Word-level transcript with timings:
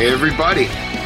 Hey 0.00 0.12
everybody, 0.12 0.64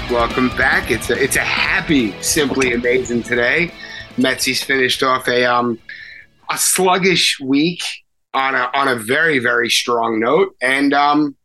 welcome 0.08 0.50
back. 0.50 0.92
It's 0.92 1.10
a 1.10 1.20
it's 1.20 1.34
a 1.34 1.40
happy, 1.40 2.14
simply 2.22 2.74
amazing 2.74 3.24
today. 3.24 3.72
Metsies 4.16 4.62
finished 4.62 5.02
off 5.02 5.26
a 5.26 5.44
um 5.44 5.80
a 6.48 6.56
sluggish 6.56 7.40
week 7.40 7.82
on 8.34 8.54
a 8.54 8.70
on 8.72 8.86
a 8.86 8.94
very 8.94 9.40
very 9.40 9.68
strong 9.68 10.20
note, 10.20 10.54
and 10.62 10.94
um 10.94 11.36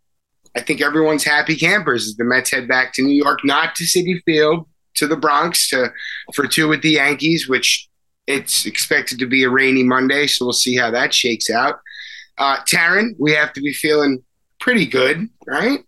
I 0.55 0.61
think 0.61 0.79
everyone's 0.79 1.23
happy 1.23 1.55
campers 1.55 2.07
as 2.07 2.15
the 2.17 2.23
Mets 2.23 2.51
head 2.51 2.67
back 2.67 2.93
to 2.93 3.01
New 3.01 3.15
York, 3.15 3.39
not 3.43 3.73
to 3.77 3.83
Citi 3.83 4.21
Field, 4.27 4.67
to 4.97 5.07
the 5.07 5.17
Bronx 5.17 5.69
to 5.69 5.91
for 6.35 6.45
two 6.45 6.67
with 6.67 6.83
the 6.83 6.91
Yankees, 6.91 7.49
which 7.49 7.89
it's 8.27 8.67
expected 8.67 9.17
to 9.17 9.25
be 9.25 9.43
a 9.43 9.49
rainy 9.49 9.81
Monday, 9.81 10.27
so 10.27 10.45
we'll 10.45 10.53
see 10.53 10.75
how 10.75 10.91
that 10.91 11.15
shakes 11.15 11.49
out. 11.49 11.79
Uh, 12.37 12.57
Taryn, 12.71 13.15
we 13.17 13.31
have 13.33 13.53
to 13.53 13.61
be 13.61 13.73
feeling 13.73 14.23
pretty 14.59 14.85
good, 14.85 15.27
right? 15.47 15.79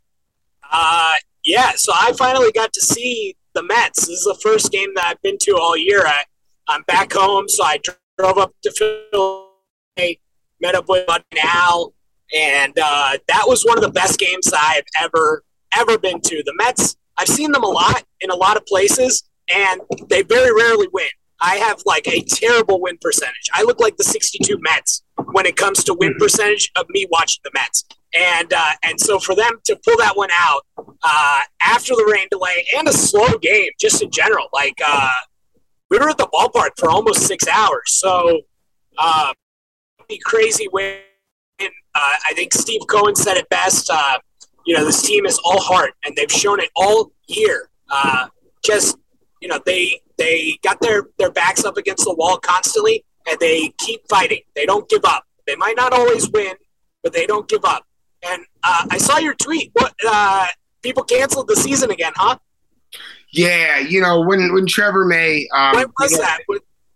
Uh, 0.72 1.14
yeah, 1.44 1.72
so 1.76 1.92
I 1.96 2.14
finally 2.14 2.52
got 2.52 2.74
to 2.74 2.82
see 2.82 3.36
the 3.54 3.64
Mets. 3.64 4.08
This 4.08 4.20
is 4.20 4.24
the 4.24 4.40
first 4.42 4.72
game 4.72 4.90
that 4.96 5.06
I've 5.06 5.22
been 5.22 5.38
to 5.42 5.58
all 5.58 5.78
year. 5.78 6.06
I, 6.06 6.24
I'm 6.68 6.84
back 6.84 7.14
home, 7.14 7.50
so 7.50 7.64
I 7.64 7.80
drove 8.18 8.38
up 8.38 8.54
to 8.64 8.72
Philly, 8.72 10.22
met 10.62 10.76
up 10.76 10.86
with 10.88 11.06
Bud 11.08 11.24
Al, 11.44 11.94
and 12.34 12.78
uh, 12.82 13.18
that 13.28 13.44
was 13.48 13.64
one 13.64 13.78
of 13.78 13.84
the 13.84 13.92
best 13.92 14.20
games 14.20 14.52
I've 14.56 14.84
ever 15.02 15.44
ever 15.78 15.98
been 15.98 16.22
to. 16.22 16.44
The 16.46 16.54
Mets, 16.58 16.96
I've 17.18 17.28
seen 17.28 17.52
them 17.52 17.64
a 17.64 17.70
lot 17.70 18.04
in 18.20 18.30
a 18.30 18.36
lot 18.36 18.58
of 18.58 18.66
places, 18.66 19.24
and 19.54 19.82
they 20.10 20.22
very 20.22 20.54
rarely 20.54 20.88
win. 20.92 21.08
I 21.40 21.56
have 21.56 21.82
like 21.86 22.08
a 22.08 22.22
terrible 22.22 22.80
win 22.80 22.98
percentage. 23.02 23.50
I 23.54 23.64
look 23.64 23.80
like 23.80 23.98
the 23.98 24.04
62 24.04 24.60
Mets 24.62 25.04
when 25.32 25.46
it 25.46 25.56
comes 25.56 25.84
to 25.86 25.96
win 25.96 26.16
percentage 26.20 26.72
of 26.76 26.86
me 26.90 27.08
watching 27.10 27.42
the 27.44 27.52
Mets. 27.54 27.84
And 28.18 28.52
uh, 28.54 28.72
and 28.84 29.00
so 29.00 29.20
for 29.20 29.36
them 29.36 29.54
to 29.66 29.80
pull 29.86 29.98
that 29.98 30.18
one 30.18 30.30
out 30.38 30.66
uh, 30.78 31.40
after 31.62 31.96
the 31.96 32.10
rain 32.12 32.28
delay 32.30 32.66
and 32.78 32.88
a 32.88 32.94
slow 32.94 33.38
game, 33.38 33.70
just 33.80 34.02
in 34.02 34.12
general, 34.12 34.48
like 34.52 34.78
uh, 34.86 35.12
we 35.90 35.98
were 35.98 36.10
at 36.10 36.18
the 36.18 36.28
ballpark 36.28 36.72
for 36.78 36.90
almost 36.90 37.26
six 37.26 37.48
hours. 37.48 37.84
So 37.86 38.42
uh, 38.98 39.34
crazy 40.24 40.68
win. 40.72 40.98
Uh, 41.60 41.68
I 41.96 42.34
think 42.36 42.54
Steve 42.54 42.82
Cohen 42.90 43.16
said 43.16 43.38
it 43.38 43.48
best. 43.50 43.90
Uh, 43.90 44.18
you 44.66 44.76
know, 44.76 44.86
this 44.86 45.02
team 45.02 45.26
is 45.26 45.40
all 45.44 45.60
heart, 45.60 45.94
and 46.04 46.16
they've 46.16 46.32
shown 46.32 46.60
it 46.60 46.70
all 46.76 47.12
year. 47.28 47.70
Uh, 47.90 48.28
just 48.64 48.98
you 49.42 49.48
know, 49.48 49.60
they 49.66 50.02
they 50.18 50.58
got 50.64 50.80
their 50.82 51.04
their 51.18 51.32
backs 51.32 51.66
up 51.66 51.78
against 51.78 52.06
the 52.06 52.14
wall 52.14 52.38
constantly, 52.38 53.04
and 53.30 53.40
they 53.40 53.74
keep 53.80 54.02
fighting. 54.10 54.42
They 54.56 54.66
don't 54.66 54.88
give 54.90 55.04
up. 55.06 55.26
They 55.48 55.56
might 55.56 55.76
not 55.76 55.94
always 55.94 56.30
win, 56.30 56.54
but 57.04 57.14
they 57.14 57.26
don't 57.26 57.48
give 57.48 57.66
up. 57.66 57.86
And 58.24 58.44
uh, 58.64 58.86
I 58.90 58.98
saw 58.98 59.18
your 59.18 59.34
tweet. 59.36 59.72
What 59.74 59.94
uh, 60.08 60.48
people 60.82 61.04
canceled 61.04 61.48
the 61.48 61.56
season 61.56 61.92
again, 61.92 62.14
huh? 62.16 62.38
Yeah, 63.34 63.80
you 63.80 64.02
know 64.02 64.22
when 64.22 64.54
when 64.54 64.68
Trevor 64.68 65.06
May 65.06 65.48
um, 65.56 65.76
when 65.76 65.88
was 66.00 66.18
that? 66.18 66.40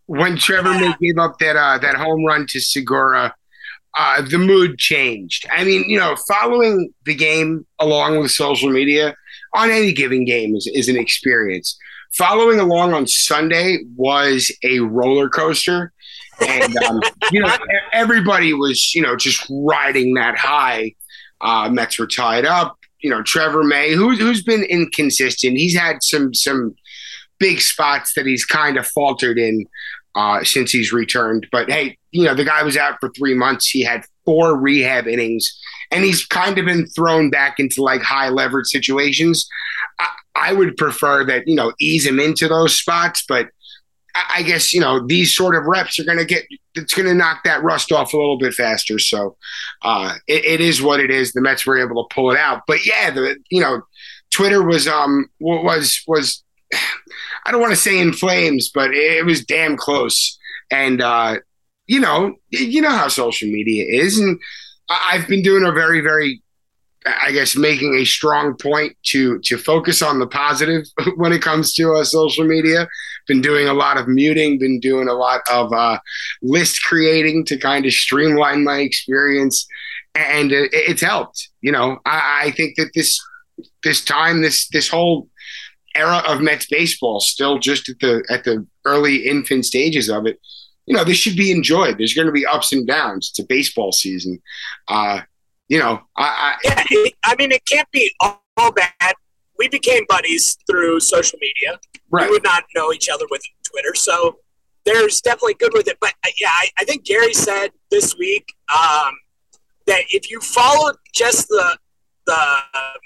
When 0.07 0.37
Trevor 0.37 0.73
yeah. 0.73 0.79
May 0.79 1.07
gave 1.07 1.17
up 1.17 1.39
that 1.39 1.55
uh, 1.55 1.77
that 1.79 1.95
home 1.95 2.25
run 2.25 2.45
to 2.49 2.59
Segura, 2.59 3.33
uh, 3.97 4.21
the 4.21 4.37
mood 4.37 4.77
changed. 4.77 5.47
I 5.51 5.63
mean, 5.63 5.89
you 5.89 5.97
know, 5.97 6.15
following 6.27 6.93
the 7.05 7.15
game 7.15 7.65
along 7.79 8.19
with 8.19 8.31
social 8.31 8.69
media 8.69 9.15
on 9.53 9.71
any 9.71 9.93
given 9.93 10.25
game 10.25 10.55
is, 10.55 10.69
is 10.73 10.89
an 10.89 10.97
experience. 10.97 11.77
Following 12.13 12.59
along 12.59 12.93
on 12.93 13.07
Sunday 13.07 13.79
was 13.95 14.51
a 14.63 14.79
roller 14.79 15.29
coaster. 15.29 15.91
And, 16.45 16.75
um, 16.83 17.01
you 17.31 17.41
know, 17.41 17.57
everybody 17.93 18.53
was, 18.53 18.93
you 18.93 19.01
know, 19.01 19.15
just 19.15 19.45
riding 19.49 20.13
that 20.15 20.37
high. 20.37 20.93
Uh, 21.41 21.69
Mets 21.69 21.99
were 21.99 22.07
tied 22.07 22.45
up. 22.45 22.77
You 22.99 23.09
know, 23.09 23.21
Trevor 23.21 23.63
May, 23.63 23.93
who's 23.93 24.19
who's 24.19 24.43
been 24.43 24.63
inconsistent. 24.63 25.57
He's 25.57 25.77
had 25.77 26.01
some 26.01 26.33
some 26.33 26.75
big 27.39 27.59
spots 27.59 28.13
that 28.15 28.25
he's 28.25 28.45
kind 28.45 28.77
of 28.77 28.87
faltered 28.87 29.37
in 29.37 29.67
uh, 30.15 30.43
since 30.43 30.71
he's 30.71 30.91
returned. 30.91 31.47
But 31.51 31.69
hey, 31.69 31.97
you 32.11 32.23
know, 32.23 32.33
the 32.33 32.45
guy 32.45 32.63
was 32.63 32.77
out 32.77 32.99
for 32.99 33.09
three 33.09 33.35
months. 33.35 33.69
He 33.69 33.83
had 33.83 34.05
four 34.23 34.57
rehab 34.57 35.07
innings, 35.07 35.55
and 35.91 36.03
he's 36.03 36.25
kind 36.25 36.57
of 36.57 36.65
been 36.65 36.87
thrown 36.87 37.29
back 37.29 37.59
into 37.59 37.83
like 37.83 38.01
high 38.01 38.29
leverage 38.29 38.67
situations. 38.67 39.47
I, 39.99 40.09
I 40.35 40.53
would 40.53 40.77
prefer 40.77 41.23
that, 41.25 41.47
you 41.47 41.55
know, 41.55 41.73
ease 41.79 42.05
him 42.05 42.19
into 42.19 42.47
those 42.47 42.77
spots, 42.77 43.23
but 43.27 43.49
I 44.15 44.43
guess 44.43 44.73
you 44.73 44.79
know 44.79 45.05
these 45.05 45.35
sort 45.35 45.55
of 45.55 45.65
reps 45.65 45.99
are 45.99 46.05
going 46.05 46.17
to 46.17 46.25
get 46.25 46.45
it's 46.75 46.93
going 46.93 47.07
to 47.07 47.13
knock 47.13 47.43
that 47.43 47.63
rust 47.63 47.91
off 47.91 48.13
a 48.13 48.17
little 48.17 48.37
bit 48.37 48.53
faster. 48.53 48.99
So 48.99 49.37
uh, 49.81 50.15
it, 50.27 50.45
it 50.45 50.61
is 50.61 50.81
what 50.81 50.99
it 50.99 51.11
is. 51.11 51.31
The 51.31 51.41
Mets 51.41 51.65
were 51.65 51.77
able 51.77 52.03
to 52.03 52.13
pull 52.13 52.31
it 52.31 52.37
out, 52.37 52.63
but 52.67 52.85
yeah, 52.85 53.11
the 53.11 53.37
you 53.49 53.61
know 53.61 53.81
Twitter 54.31 54.63
was 54.63 54.87
um 54.87 55.29
was 55.39 56.01
was 56.07 56.43
I 57.45 57.51
don't 57.51 57.61
want 57.61 57.73
to 57.73 57.79
say 57.79 57.99
in 57.99 58.13
flames, 58.13 58.71
but 58.73 58.91
it 58.93 59.25
was 59.25 59.45
damn 59.45 59.77
close. 59.77 60.37
And 60.71 61.01
uh, 61.01 61.37
you 61.87 61.99
know 61.99 62.35
you 62.49 62.81
know 62.81 62.89
how 62.89 63.07
social 63.07 63.49
media 63.49 63.85
is, 63.87 64.17
and 64.17 64.39
I've 64.89 65.27
been 65.27 65.43
doing 65.43 65.65
a 65.65 65.71
very 65.71 66.01
very 66.01 66.41
I 67.05 67.31
guess 67.31 67.55
making 67.55 67.95
a 67.95 68.05
strong 68.05 68.55
point 68.55 68.97
to 69.07 69.39
to 69.39 69.57
focus 69.57 70.01
on 70.01 70.19
the 70.19 70.27
positive 70.27 70.85
when 71.17 71.33
it 71.33 71.41
comes 71.41 71.73
to 71.75 71.93
uh, 71.93 72.03
social 72.03 72.45
media. 72.45 72.87
Been 73.27 73.41
doing 73.41 73.67
a 73.67 73.73
lot 73.73 73.97
of 73.97 74.07
muting, 74.07 74.59
been 74.59 74.79
doing 74.79 75.07
a 75.07 75.13
lot 75.13 75.41
of 75.51 75.73
uh, 75.73 75.99
list 76.41 76.83
creating 76.83 77.45
to 77.45 77.57
kind 77.57 77.85
of 77.85 77.91
streamline 77.91 78.63
my 78.63 78.79
experience, 78.79 79.67
and 80.13 80.51
it, 80.51 80.69
it's 80.73 81.01
helped. 81.01 81.49
You 81.61 81.71
know, 81.71 81.99
I, 82.05 82.43
I 82.45 82.51
think 82.51 82.75
that 82.77 82.91
this 82.93 83.19
this 83.83 84.03
time, 84.03 84.41
this 84.41 84.67
this 84.69 84.89
whole 84.89 85.29
era 85.95 86.21
of 86.27 86.41
Mets 86.41 86.67
baseball, 86.67 87.19
still 87.19 87.57
just 87.57 87.89
at 87.89 87.99
the 87.99 88.23
at 88.29 88.43
the 88.43 88.65
early 88.85 89.27
infant 89.27 89.65
stages 89.65 90.09
of 90.09 90.25
it. 90.25 90.39
You 90.85 90.95
know, 90.95 91.03
this 91.03 91.17
should 91.17 91.35
be 91.35 91.51
enjoyed. 91.51 91.97
There's 91.97 92.13
going 92.13 92.27
to 92.27 92.31
be 92.31 92.45
ups 92.45 92.71
and 92.71 92.85
downs. 92.85 93.29
It's 93.31 93.39
a 93.39 93.45
baseball 93.47 93.91
season. 93.91 94.39
Uh, 94.87 95.21
you 95.67 95.79
know, 95.79 96.01
I, 96.15 96.57
I 96.63 96.85
yeah, 96.91 97.09
I 97.23 97.35
mean, 97.37 97.51
it 97.51 97.65
can't 97.65 97.89
be 97.91 98.13
all, 98.19 98.71
bad. 98.71 99.15
We 99.57 99.67
became 99.69 100.05
buddies 100.07 100.57
through 100.69 100.99
social 100.99 101.39
media. 101.39 101.79
Right. 102.09 102.27
We 102.27 102.31
would 102.31 102.43
not 102.43 102.63
know 102.75 102.91
each 102.91 103.09
other 103.09 103.25
with 103.29 103.41
Twitter, 103.69 103.95
so 103.95 104.39
there's 104.85 105.21
definitely 105.21 105.55
good 105.55 105.73
with 105.73 105.87
it. 105.87 105.97
But 105.99 106.13
uh, 106.25 106.29
yeah, 106.39 106.49
I, 106.49 106.69
I, 106.79 106.85
think 106.85 107.05
Gary 107.05 107.33
said 107.33 107.69
this 107.89 108.15
week 108.17 108.45
um, 108.73 109.13
that 109.87 110.03
if 110.11 110.29
you 110.29 110.39
followed 110.41 110.95
just 111.13 111.47
the 111.47 111.77
the 112.25 112.57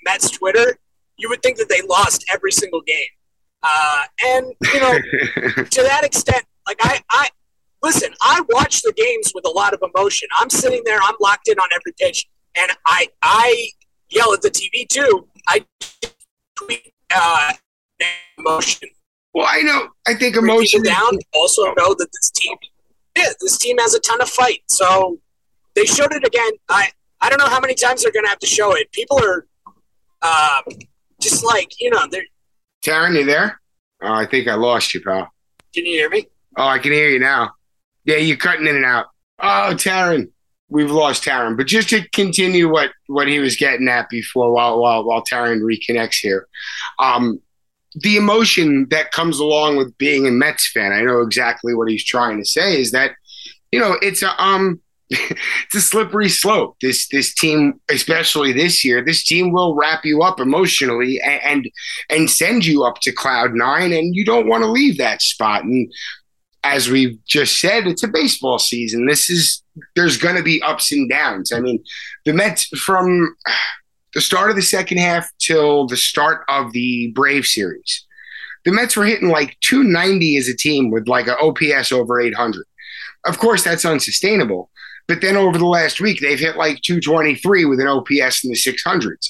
Mets 0.06 0.32
Twitter, 0.32 0.80
you 1.18 1.30
would 1.30 1.42
think 1.42 1.58
that 1.58 1.70
they 1.70 1.82
lost 1.82 2.26
every 2.32 2.52
single 2.52 2.82
game. 2.82 3.10
Uh, 3.64 4.04
and 4.26 4.54
you 4.74 4.80
know, 4.80 4.94
to 5.64 5.84
that 5.84 6.02
extent, 6.04 6.44
like 6.68 6.78
I, 6.82 7.02
I 7.10 7.30
listen, 7.84 8.14
I 8.22 8.42
watch 8.50 8.82
the 8.82 8.94
games 8.94 9.32
with 9.34 9.46
a 9.46 9.52
lot 9.52 9.74
of 9.74 9.82
emotion. 9.94 10.28
I'm 10.40 10.50
sitting 10.50 10.82
there, 10.86 11.00
I'm 11.02 11.16
locked 11.20 11.48
in 11.48 11.58
on 11.60 11.70
every 11.74 11.94
pitch 11.98 12.28
and 12.56 12.72
I 12.86 13.08
I 13.22 13.70
yell 14.10 14.34
at 14.34 14.42
the 14.42 14.50
TV 14.50 14.88
too. 14.88 15.28
I 15.48 15.66
tweet 16.60 16.94
uh, 17.14 17.54
emotion. 18.38 18.90
Well, 19.34 19.48
I 19.50 19.62
know. 19.62 19.90
I 20.08 20.16
think 20.16 20.36
emotion 20.36 20.84
down. 20.84 21.18
Also 21.34 21.64
know 21.66 21.94
that 21.94 22.08
this 22.12 22.32
team, 22.32 22.56
yeah, 23.16 23.30
this 23.40 23.58
team 23.58 23.78
has 23.78 23.94
a 23.94 24.00
ton 24.00 24.22
of 24.22 24.30
fight. 24.30 24.62
So 24.68 25.20
they 25.76 25.86
showed 25.86 26.14
it 26.14 26.26
again. 26.26 26.52
I 26.70 26.90
I 27.22 27.30
don't 27.30 27.40
know 27.40 27.50
how 27.50 27.60
many 27.60 27.76
times 27.76 28.04
they're 28.04 28.12
going 28.12 28.26
to 28.26 28.30
have 28.30 28.40
to 28.40 28.48
show 28.48 28.74
it. 28.76 28.92
People 28.92 29.24
are 29.24 29.46
uh, 30.22 30.62
just 31.22 31.44
like 31.44 31.80
you 31.80 31.90
know 31.90 32.06
they're. 32.10 32.24
Taryn, 32.84 33.18
you 33.18 33.26
there? 33.26 33.60
Oh, 34.02 34.14
I 34.14 34.26
think 34.26 34.48
I 34.48 34.56
lost 34.56 34.94
you, 34.94 35.02
pal. 35.02 35.30
Can 35.74 35.86
you 35.86 35.92
hear 35.92 36.10
me? 36.10 36.28
Oh, 36.58 36.68
I 36.68 36.80
can 36.80 36.92
hear 36.92 37.10
you 37.10 37.20
now. 37.20 37.52
Yeah, 38.06 38.18
you're 38.18 38.38
cutting 38.38 38.66
in 38.66 38.76
and 38.78 38.86
out. 38.86 39.08
Oh, 39.40 39.74
Taryn 39.74 40.30
we've 40.70 40.92
lost 40.92 41.24
Taryn. 41.24 41.58
But 41.58 41.68
just 41.68 41.90
to 41.90 42.08
continue 42.10 42.70
what 42.70 42.92
what 43.08 43.28
he 43.28 43.40
was 43.40 43.56
getting 43.56 43.88
at 43.88 44.10
before, 44.10 44.52
while 44.54 44.80
while 44.80 45.04
while 45.04 45.24
Taryn 45.24 45.62
reconnects 45.62 46.20
here, 46.20 46.48
um, 47.00 47.42
the 47.96 48.18
emotion 48.18 48.88
that 48.90 49.12
comes 49.12 49.40
along 49.40 49.78
with 49.78 49.98
being 49.98 50.28
a 50.28 50.32
Mets 50.32 50.70
fan, 50.72 50.92
I 50.92 51.02
know 51.02 51.22
exactly 51.22 51.74
what 51.74 51.90
he's 51.90 52.06
trying 52.06 52.38
to 52.38 52.46
say 52.46 52.80
is 52.80 52.92
that, 52.92 53.12
you 53.72 53.80
know, 53.80 53.96
it's 54.02 54.22
a 54.22 54.42
um 54.42 54.82
it's 55.10 55.76
a 55.76 55.82
slippery 55.82 56.30
slope. 56.30 56.78
This 56.82 57.08
this 57.08 57.34
team, 57.34 57.82
especially 57.90 58.54
this 58.54 58.86
year, 58.86 59.04
this 59.04 59.24
team 59.24 59.52
will 59.52 59.76
wrap 59.76 60.06
you 60.06 60.22
up 60.22 60.40
emotionally 60.40 61.20
and 61.20 61.42
and, 61.44 61.72
and 62.12 62.30
send 62.30 62.64
you 62.64 62.84
up 62.84 63.00
to 63.02 63.12
cloud 63.12 63.56
nine, 63.56 63.92
and 63.92 64.16
you 64.16 64.24
don't 64.24 64.48
want 64.48 64.64
to 64.64 64.70
leave 64.70 65.00
that 65.00 65.24
spot. 65.24 65.64
And 65.64 65.92
as 66.64 66.90
we've 66.90 67.18
just 67.26 67.60
said, 67.60 67.88
it's 67.88 68.04
a 68.04 68.08
baseball 68.08 68.60
season. 68.60 69.06
This 69.06 69.30
is 69.30 69.64
there's 69.96 70.18
going 70.18 70.36
to 70.36 70.44
be 70.44 70.62
ups 70.62 70.92
and 70.92 71.10
downs. 71.10 71.52
I 71.52 71.60
mean, 71.60 71.84
the 72.26 72.34
Mets 72.34 72.66
from 72.80 73.36
the 74.14 74.22
start 74.22 74.50
of 74.50 74.56
the 74.56 74.62
second 74.62 74.98
half 74.98 75.30
till 75.40 75.88
the 75.88 75.98
start 75.98 76.44
of 76.50 76.74
the 76.74 77.12
Brave 77.16 77.46
series, 77.46 78.06
the 78.66 78.72
Mets 78.72 78.98
were 78.98 79.06
hitting 79.06 79.30
like 79.30 79.58
290 79.62 80.38
as 80.38 80.48
a 80.48 80.56
team 80.56 80.92
with 80.92 81.08
like 81.08 81.28
an 81.28 81.36
OPS 81.42 81.92
over 81.92 82.20
800. 82.20 82.66
Of 83.26 83.38
course, 83.38 83.64
that's 83.64 83.86
unsustainable. 83.86 84.70
But 85.08 85.22
then 85.22 85.36
over 85.36 85.58
the 85.58 85.66
last 85.66 86.00
week, 86.00 86.20
they've 86.22 86.40
hit 86.40 86.56
like 86.56 86.82
223 86.82 87.66
with 87.66 87.80
an 87.80 87.88
OPS 87.88 88.44
in 88.44 88.52
the 88.52 88.56
600s. 88.56 89.30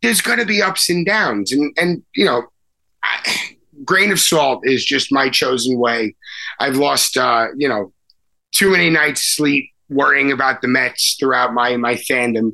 There's 0.00 0.20
going 0.20 0.38
to 0.38 0.46
be 0.46 0.62
ups 0.62 0.88
and 0.88 1.06
downs, 1.06 1.52
and 1.52 1.72
and 1.78 2.02
you 2.16 2.24
know, 2.24 2.44
I, 3.04 3.56
grain 3.84 4.12
of 4.12 4.20
salt 4.20 4.60
is 4.64 4.84
just 4.84 5.12
my 5.12 5.28
chosen 5.28 5.78
way. 5.78 6.14
I've 6.58 6.76
lost, 6.76 7.16
uh, 7.16 7.48
you 7.56 7.68
know, 7.68 7.92
too 8.52 8.70
many 8.70 8.90
nights 8.90 9.22
sleep 9.22 9.70
worrying 9.88 10.32
about 10.32 10.62
the 10.62 10.68
Mets 10.68 11.16
throughout 11.18 11.52
my 11.52 11.76
my 11.76 11.94
fandom. 11.94 12.52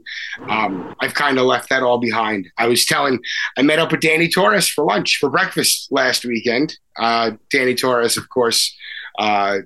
Um, 0.49 0.95
I've 1.01 1.15
kind 1.15 1.39
of 1.39 1.47
left 1.47 1.69
that 1.71 1.83
all 1.83 1.99
behind. 1.99 2.49
I 2.59 2.67
was 2.67 2.85
telling, 2.85 3.21
I 3.57 3.63
met 3.63 3.79
up 3.79 3.93
with 3.93 4.01
Danny 4.01 4.29
Torres 4.29 4.69
for 4.69 4.85
lunch 4.85 5.19
for 5.19 5.31
breakfast 5.31 5.89
last 5.91 6.25
weekend. 6.25 6.77
Uh, 6.99 7.33
Danny 7.51 7.75
Torres, 7.75 8.17
of 8.17 8.29
course, 8.29 8.77
uh, 9.19 9.59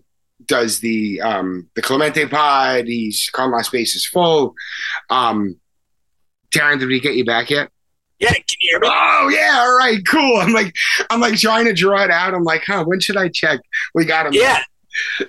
does 0.46 0.80
the 0.80 1.20
um, 1.20 1.68
the 1.74 1.82
Clemente 1.82 2.26
pod. 2.26 2.86
He's 2.86 3.30
Come 3.32 3.54
On 3.54 3.64
Space 3.64 3.94
is 3.94 4.06
full. 4.06 4.54
Um, 5.10 5.56
did 6.50 6.86
we 6.86 7.00
get 7.00 7.14
you 7.14 7.24
back 7.24 7.50
yet? 7.50 7.70
Yeah, 8.22 8.32
can 8.34 8.44
you 8.48 8.70
hear 8.70 8.80
me? 8.80 8.88
Oh 8.88 9.28
yeah, 9.34 9.58
all 9.58 9.76
right, 9.76 9.98
cool. 10.06 10.36
I'm 10.36 10.52
like, 10.52 10.72
I'm 11.10 11.20
like 11.20 11.34
trying 11.38 11.64
to 11.64 11.72
draw 11.72 12.04
it 12.04 12.10
out. 12.10 12.34
I'm 12.34 12.44
like, 12.44 12.62
huh, 12.64 12.84
when 12.86 13.00
should 13.00 13.16
I 13.16 13.28
check? 13.28 13.60
We 13.94 14.04
got 14.04 14.26
him. 14.26 14.32
Yeah. 14.34 14.62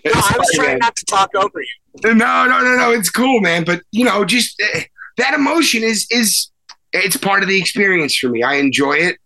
No, 0.04 0.12
I 0.14 0.36
was 0.38 0.52
trying 0.56 0.78
not 0.80 0.94
to 0.98 1.06
talk 1.06 1.30
over 1.36 1.62
you. 1.62 2.14
No, 2.14 2.14
no, 2.14 2.62
no, 2.62 2.76
no. 2.76 2.92
It's 2.92 3.10
cool, 3.10 3.40
man. 3.40 3.64
But 3.64 3.82
you 3.92 4.04
know, 4.04 4.26
just 4.26 4.62
uh, 4.62 4.82
that 5.16 5.34
emotion 5.34 5.84
is 5.84 6.06
is 6.12 6.52
it's 6.92 7.16
part 7.16 7.44
of 7.44 7.48
the 7.48 7.58
experience 7.58 8.18
for 8.18 8.28
me. 8.28 8.44
I 8.44 8.56
enjoy 8.56 8.96
it, 8.96 9.20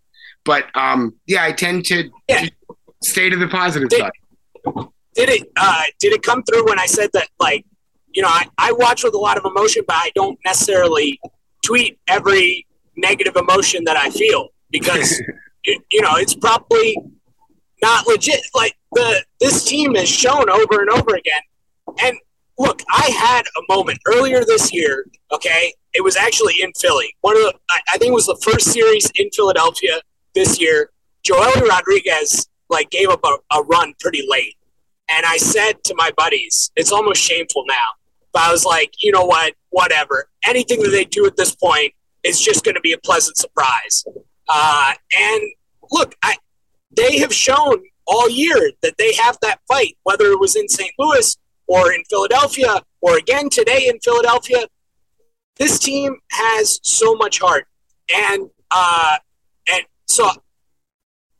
but 0.44 0.66
um, 0.76 1.16
yeah, 1.26 1.42
I 1.42 1.50
tend 1.50 1.86
to 1.86 2.08
yeah. 2.28 2.46
stay 3.02 3.28
to 3.30 3.36
the 3.36 3.48
positive 3.48 3.88
did, 3.88 3.98
side. 3.98 4.12
Did 5.16 5.28
it 5.28 5.48
uh, 5.56 5.82
did 5.98 6.12
it 6.12 6.22
come 6.22 6.44
through 6.44 6.66
when 6.66 6.78
I 6.78 6.86
said 6.86 7.10
that? 7.14 7.26
Like, 7.40 7.66
you 8.14 8.22
know, 8.22 8.28
I, 8.28 8.46
I 8.58 8.70
watch 8.70 9.02
with 9.02 9.14
a 9.14 9.18
lot 9.18 9.38
of 9.38 9.44
emotion, 9.44 9.82
but 9.88 9.96
I 9.96 10.12
don't 10.14 10.38
necessarily 10.44 11.18
tweet 11.64 11.98
every 12.06 12.64
negative 12.98 13.36
emotion 13.36 13.84
that 13.84 13.96
I 13.96 14.10
feel 14.10 14.48
because 14.70 15.20
you, 15.64 15.80
you 15.90 16.02
know 16.02 16.16
it's 16.16 16.34
probably 16.34 16.96
not 17.82 18.06
legit. 18.06 18.40
Like 18.54 18.74
the 18.92 19.24
this 19.40 19.64
team 19.64 19.94
has 19.94 20.08
shown 20.08 20.50
over 20.50 20.80
and 20.80 20.90
over 20.90 21.14
again. 21.14 21.40
And 22.02 22.18
look, 22.58 22.82
I 22.90 23.10
had 23.10 23.42
a 23.42 23.74
moment 23.74 24.00
earlier 24.06 24.44
this 24.44 24.72
year. 24.72 25.06
Okay, 25.32 25.72
it 25.94 26.02
was 26.02 26.16
actually 26.16 26.54
in 26.60 26.72
Philly. 26.78 27.14
One 27.20 27.36
of 27.36 27.42
the 27.42 27.54
I, 27.70 27.98
think 27.98 28.10
it 28.10 28.14
was 28.14 28.26
the 28.26 28.40
first 28.42 28.72
series 28.72 29.10
in 29.16 29.30
Philadelphia 29.30 30.00
this 30.34 30.60
year. 30.60 30.90
Joely 31.26 31.62
Rodriguez 31.62 32.48
like 32.70 32.90
gave 32.90 33.08
up 33.08 33.20
a, 33.24 33.56
a 33.56 33.62
run 33.62 33.94
pretty 34.00 34.24
late, 34.28 34.56
and 35.10 35.24
I 35.24 35.36
said 35.36 35.84
to 35.84 35.94
my 35.96 36.10
buddies, 36.16 36.70
"It's 36.76 36.92
almost 36.92 37.22
shameful 37.22 37.64
now." 37.66 37.98
But 38.32 38.42
I 38.42 38.52
was 38.52 38.64
like, 38.64 38.92
you 39.00 39.10
know 39.10 39.24
what? 39.24 39.54
Whatever. 39.70 40.28
Anything 40.44 40.82
that 40.82 40.90
they 40.90 41.04
do 41.04 41.26
at 41.26 41.36
this 41.36 41.54
point 41.54 41.94
is 42.24 42.40
just 42.40 42.64
going 42.64 42.74
to 42.74 42.80
be 42.80 42.92
a 42.92 42.98
pleasant 42.98 43.36
surprise. 43.36 44.04
Uh, 44.48 44.94
and 45.16 45.42
look, 45.90 46.14
I, 46.22 46.36
they 46.90 47.18
have 47.18 47.32
shown 47.32 47.82
all 48.06 48.28
year 48.28 48.72
that 48.82 48.94
they 48.98 49.14
have 49.14 49.38
that 49.42 49.60
fight, 49.68 49.96
whether 50.04 50.26
it 50.26 50.40
was 50.40 50.56
in 50.56 50.68
St. 50.68 50.92
Louis 50.98 51.36
or 51.66 51.92
in 51.92 52.02
Philadelphia 52.08 52.82
or 53.00 53.16
again 53.16 53.48
today 53.50 53.86
in 53.88 53.98
Philadelphia. 54.00 54.66
This 55.56 55.78
team 55.78 56.16
has 56.30 56.78
so 56.82 57.14
much 57.14 57.40
heart, 57.40 57.66
and 58.14 58.48
uh, 58.70 59.16
and 59.70 59.82
so 60.06 60.30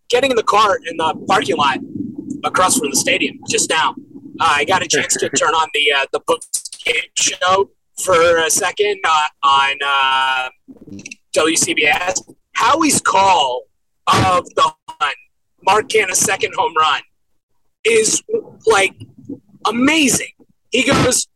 getting 0.09 0.33
in 0.33 0.37
the 0.37 0.43
car 0.43 0.77
in 0.85 0.97
the 0.97 1.25
parking 1.29 1.57
lot 1.57 1.79
across 2.45 2.79
from 2.79 2.91
the 2.91 2.97
stadium 2.97 3.39
just 3.49 3.71
now, 3.71 3.95
uh, 4.41 4.55
I 4.57 4.65
got 4.65 4.83
a 4.83 4.89
chance 4.89 5.15
to 5.15 5.29
turn 5.37 5.51
on 5.51 5.69
the 5.73 5.93
uh, 5.93 6.07
the 6.13 6.21
book 6.27 6.43
show 7.15 7.71
for 7.99 8.39
a 8.39 8.51
second 8.51 9.01
uh, 9.05 9.25
on 9.43 9.77
uh, 9.85 10.49
WCBS. 11.37 12.35
Howie's 12.53 13.01
call 13.01 13.65
of 14.07 14.45
the 14.55 14.73
run, 15.01 15.13
Mark 15.65 15.89
Canha's 15.89 16.19
second 16.19 16.55
home 16.57 16.75
run, 16.77 17.01
is 17.85 18.23
like 18.67 18.95
amazing. 19.67 20.33
He 20.71 20.85
goes, 20.85 21.27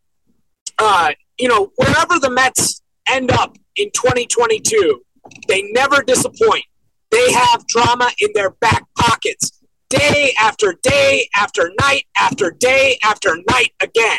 uh, 0.78 1.12
you 1.38 1.48
know, 1.48 1.72
wherever 1.76 2.18
the 2.18 2.30
Mets 2.30 2.82
end 3.08 3.30
up 3.30 3.56
in 3.76 3.90
2022, 3.92 5.02
they 5.48 5.62
never 5.72 6.02
disappoint. 6.02 6.64
They 7.10 7.32
have 7.32 7.66
drama 7.66 8.10
in 8.20 8.30
their 8.34 8.50
back 8.50 8.84
pockets 8.98 9.60
day 9.90 10.32
after 10.40 10.74
day 10.82 11.28
after 11.36 11.70
night 11.80 12.04
after 12.16 12.50
day 12.50 12.98
after 13.02 13.36
night 13.50 13.72
again. 13.80 14.18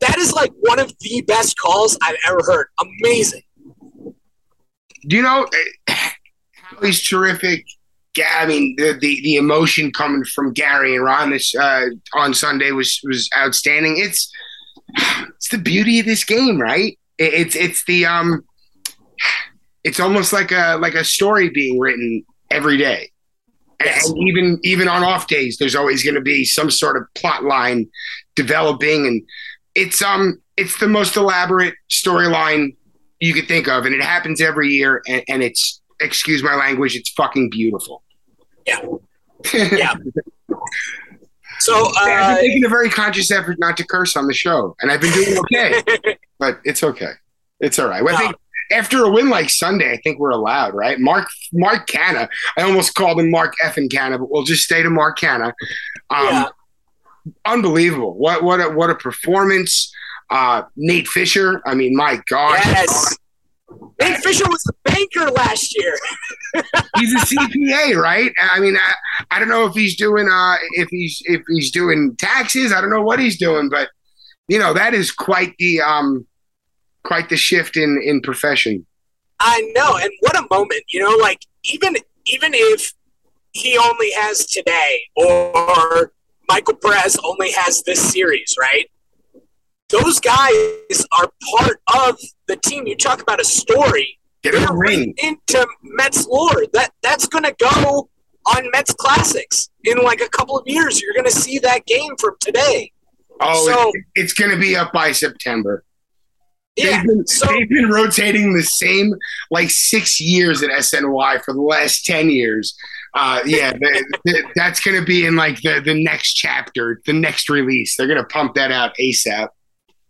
That 0.00 0.16
is 0.18 0.32
like 0.32 0.52
one 0.60 0.78
of 0.78 0.92
the 1.00 1.22
best 1.26 1.58
calls 1.58 1.98
I've 2.02 2.16
ever 2.28 2.40
heard. 2.46 2.66
Amazing. 2.80 3.42
Do 5.06 5.16
you 5.16 5.22
know 5.22 5.46
how 5.86 6.82
he's 6.82 7.06
terrific? 7.06 7.64
I 8.36 8.46
mean, 8.46 8.74
the, 8.76 8.98
the, 9.00 9.20
the 9.22 9.36
emotion 9.36 9.92
coming 9.92 10.24
from 10.24 10.52
Gary 10.52 10.96
and 10.96 11.04
Ron 11.04 11.30
this 11.30 11.54
uh, 11.54 11.86
on 12.14 12.34
Sunday 12.34 12.72
was 12.72 13.00
was 13.04 13.28
outstanding. 13.36 13.94
It's 13.96 14.30
it's 15.36 15.48
the 15.50 15.58
beauty 15.58 16.00
of 16.00 16.06
this 16.06 16.24
game, 16.24 16.60
right? 16.60 16.98
It, 17.18 17.34
it's 17.34 17.54
it's 17.54 17.84
the 17.84 18.06
um, 18.06 18.44
it's 19.84 20.00
almost 20.00 20.32
like 20.32 20.50
a 20.50 20.78
like 20.80 20.94
a 20.94 21.04
story 21.04 21.48
being 21.50 21.78
written 21.78 22.24
every 22.50 22.76
day. 22.76 23.10
Yes. 23.84 24.08
And 24.08 24.18
even 24.18 24.58
even 24.64 24.88
on 24.88 25.04
off 25.04 25.28
days, 25.28 25.58
there's 25.58 25.76
always 25.76 26.02
going 26.02 26.16
to 26.16 26.20
be 26.20 26.44
some 26.44 26.70
sort 26.70 26.96
of 26.96 27.04
plot 27.14 27.44
line 27.44 27.88
developing, 28.34 29.06
and 29.06 29.22
it's 29.78 30.02
um 30.02 30.42
it's 30.56 30.78
the 30.78 30.88
most 30.88 31.16
elaborate 31.16 31.74
storyline 31.90 32.76
you 33.20 33.32
could 33.32 33.48
think 33.48 33.68
of, 33.68 33.86
and 33.86 33.94
it 33.94 34.02
happens 34.02 34.40
every 34.40 34.68
year, 34.68 35.02
and, 35.08 35.22
and 35.28 35.42
it's 35.42 35.80
excuse 36.00 36.42
my 36.42 36.54
language, 36.54 36.96
it's 36.96 37.10
fucking 37.10 37.50
beautiful. 37.50 38.02
Yeah. 38.66 38.80
Yeah. 39.54 39.94
so 41.60 41.74
uh, 41.74 41.92
I've 42.00 42.38
been 42.38 42.48
making 42.48 42.64
a 42.64 42.68
very 42.68 42.90
conscious 42.90 43.30
effort 43.30 43.56
not 43.60 43.76
to 43.76 43.86
curse 43.86 44.16
on 44.16 44.26
the 44.26 44.34
show, 44.34 44.74
and 44.80 44.90
I've 44.90 45.00
been 45.00 45.12
doing 45.12 45.38
okay, 45.38 46.18
but 46.40 46.58
it's 46.64 46.82
okay. 46.82 47.12
It's 47.60 47.78
all 47.78 47.88
right. 47.88 48.02
Well. 48.02 48.16
I 48.16 48.18
think 48.18 48.36
after 48.72 49.04
a 49.04 49.10
win 49.10 49.30
like 49.30 49.48
Sunday, 49.48 49.92
I 49.92 49.96
think 49.98 50.18
we're 50.18 50.30
allowed, 50.30 50.74
right? 50.74 50.98
Mark 50.98 51.28
Mark 51.52 51.88
Canha. 51.88 52.28
I 52.56 52.62
almost 52.62 52.96
called 52.96 53.20
him 53.20 53.30
Mark 53.30 53.54
Effin 53.64 53.88
Canha, 53.88 54.18
but 54.18 54.28
we'll 54.28 54.42
just 54.42 54.64
stay 54.64 54.82
to 54.82 54.90
Mark 54.90 55.20
Canha. 55.20 55.52
Um, 56.10 56.26
yeah. 56.26 56.48
Unbelievable! 57.44 58.14
What 58.16 58.42
what 58.42 58.60
a, 58.60 58.70
what 58.70 58.90
a 58.90 58.94
performance! 58.94 59.92
Uh, 60.30 60.62
Nate 60.76 61.08
Fisher. 61.08 61.62
I 61.66 61.74
mean, 61.74 61.96
my 61.96 62.20
God. 62.26 62.60
Yes. 62.64 63.16
Nate 64.00 64.18
Fisher 64.18 64.48
was 64.48 64.64
a 64.68 64.90
banker 64.90 65.30
last 65.30 65.76
year. 65.78 65.94
he's 66.96 67.14
a 67.14 67.34
CPA, 67.34 67.96
right? 67.96 68.32
I 68.40 68.60
mean, 68.60 68.76
I, 68.76 68.94
I 69.30 69.38
don't 69.38 69.48
know 69.48 69.66
if 69.66 69.74
he's 69.74 69.96
doing 69.96 70.28
uh 70.30 70.56
if 70.72 70.88
he's 70.88 71.22
if 71.26 71.42
he's 71.48 71.70
doing 71.70 72.16
taxes. 72.16 72.72
I 72.72 72.80
don't 72.80 72.90
know 72.90 73.02
what 73.02 73.18
he's 73.18 73.38
doing, 73.38 73.68
but 73.68 73.88
you 74.48 74.58
know 74.58 74.72
that 74.72 74.94
is 74.94 75.10
quite 75.10 75.54
the 75.58 75.80
um 75.80 76.26
quite 77.04 77.28
the 77.28 77.36
shift 77.36 77.76
in 77.76 78.00
in 78.02 78.20
profession. 78.20 78.86
I 79.40 79.60
know, 79.74 79.96
and 79.96 80.10
what 80.20 80.36
a 80.36 80.46
moment! 80.50 80.84
You 80.88 81.00
know, 81.00 81.16
like 81.16 81.40
even 81.64 81.96
even 82.26 82.52
if 82.54 82.92
he 83.52 83.76
only 83.78 84.10
has 84.12 84.46
today, 84.46 85.02
or 85.16 86.12
Michael 86.48 86.74
Perez 86.74 87.18
only 87.24 87.52
has 87.52 87.82
this 87.82 88.12
series, 88.12 88.54
right? 88.58 88.86
those 89.88 90.20
guys 90.20 90.52
are 91.18 91.30
part 91.56 91.80
of 91.94 92.18
the 92.46 92.56
team. 92.56 92.86
You 92.86 92.96
talk 92.96 93.22
about 93.22 93.40
a 93.40 93.44
story. 93.44 94.18
Get 94.42 94.54
a 94.54 94.72
ring 94.72 95.14
into 95.18 95.66
Mets 95.82 96.26
lore. 96.26 96.64
That 96.72 96.92
that's 97.02 97.26
going 97.26 97.44
to 97.44 97.54
go 97.58 98.08
on 98.46 98.70
Mets 98.72 98.94
classics 98.94 99.70
in 99.84 99.98
like 99.98 100.20
a 100.20 100.28
couple 100.28 100.56
of 100.56 100.64
years. 100.66 101.02
You're 101.02 101.14
going 101.14 101.24
to 101.24 101.30
see 101.30 101.58
that 101.60 101.86
game 101.86 102.16
from 102.18 102.36
today. 102.40 102.92
Oh, 103.40 103.66
so, 103.66 103.92
it's 104.14 104.32
going 104.32 104.50
to 104.50 104.56
be 104.56 104.76
up 104.76 104.92
by 104.92 105.12
September. 105.12 105.84
Yeah, 106.76 106.98
they've 106.98 107.06
been, 107.06 107.26
so, 107.26 107.46
they've 107.46 107.68
been 107.68 107.88
rotating 107.88 108.54
the 108.54 108.62
same 108.62 109.14
like 109.50 109.70
six 109.70 110.20
years 110.20 110.62
at 110.62 110.70
SNY 110.70 111.42
for 111.44 111.54
the 111.54 111.62
last 111.62 112.04
ten 112.04 112.30
years. 112.30 112.76
Uh, 113.14 113.40
yeah, 113.46 113.72
the, 113.72 114.18
the, 114.24 114.44
that's 114.54 114.80
going 114.80 114.98
to 114.98 115.04
be 115.04 115.26
in 115.26 115.36
like 115.36 115.60
the 115.62 115.80
the 115.80 115.94
next 115.94 116.34
chapter, 116.34 117.00
the 117.06 117.12
next 117.12 117.48
release. 117.48 117.96
They're 117.96 118.06
going 118.06 118.18
to 118.18 118.26
pump 118.26 118.54
that 118.54 118.70
out 118.70 118.94
ASAP. 119.00 119.48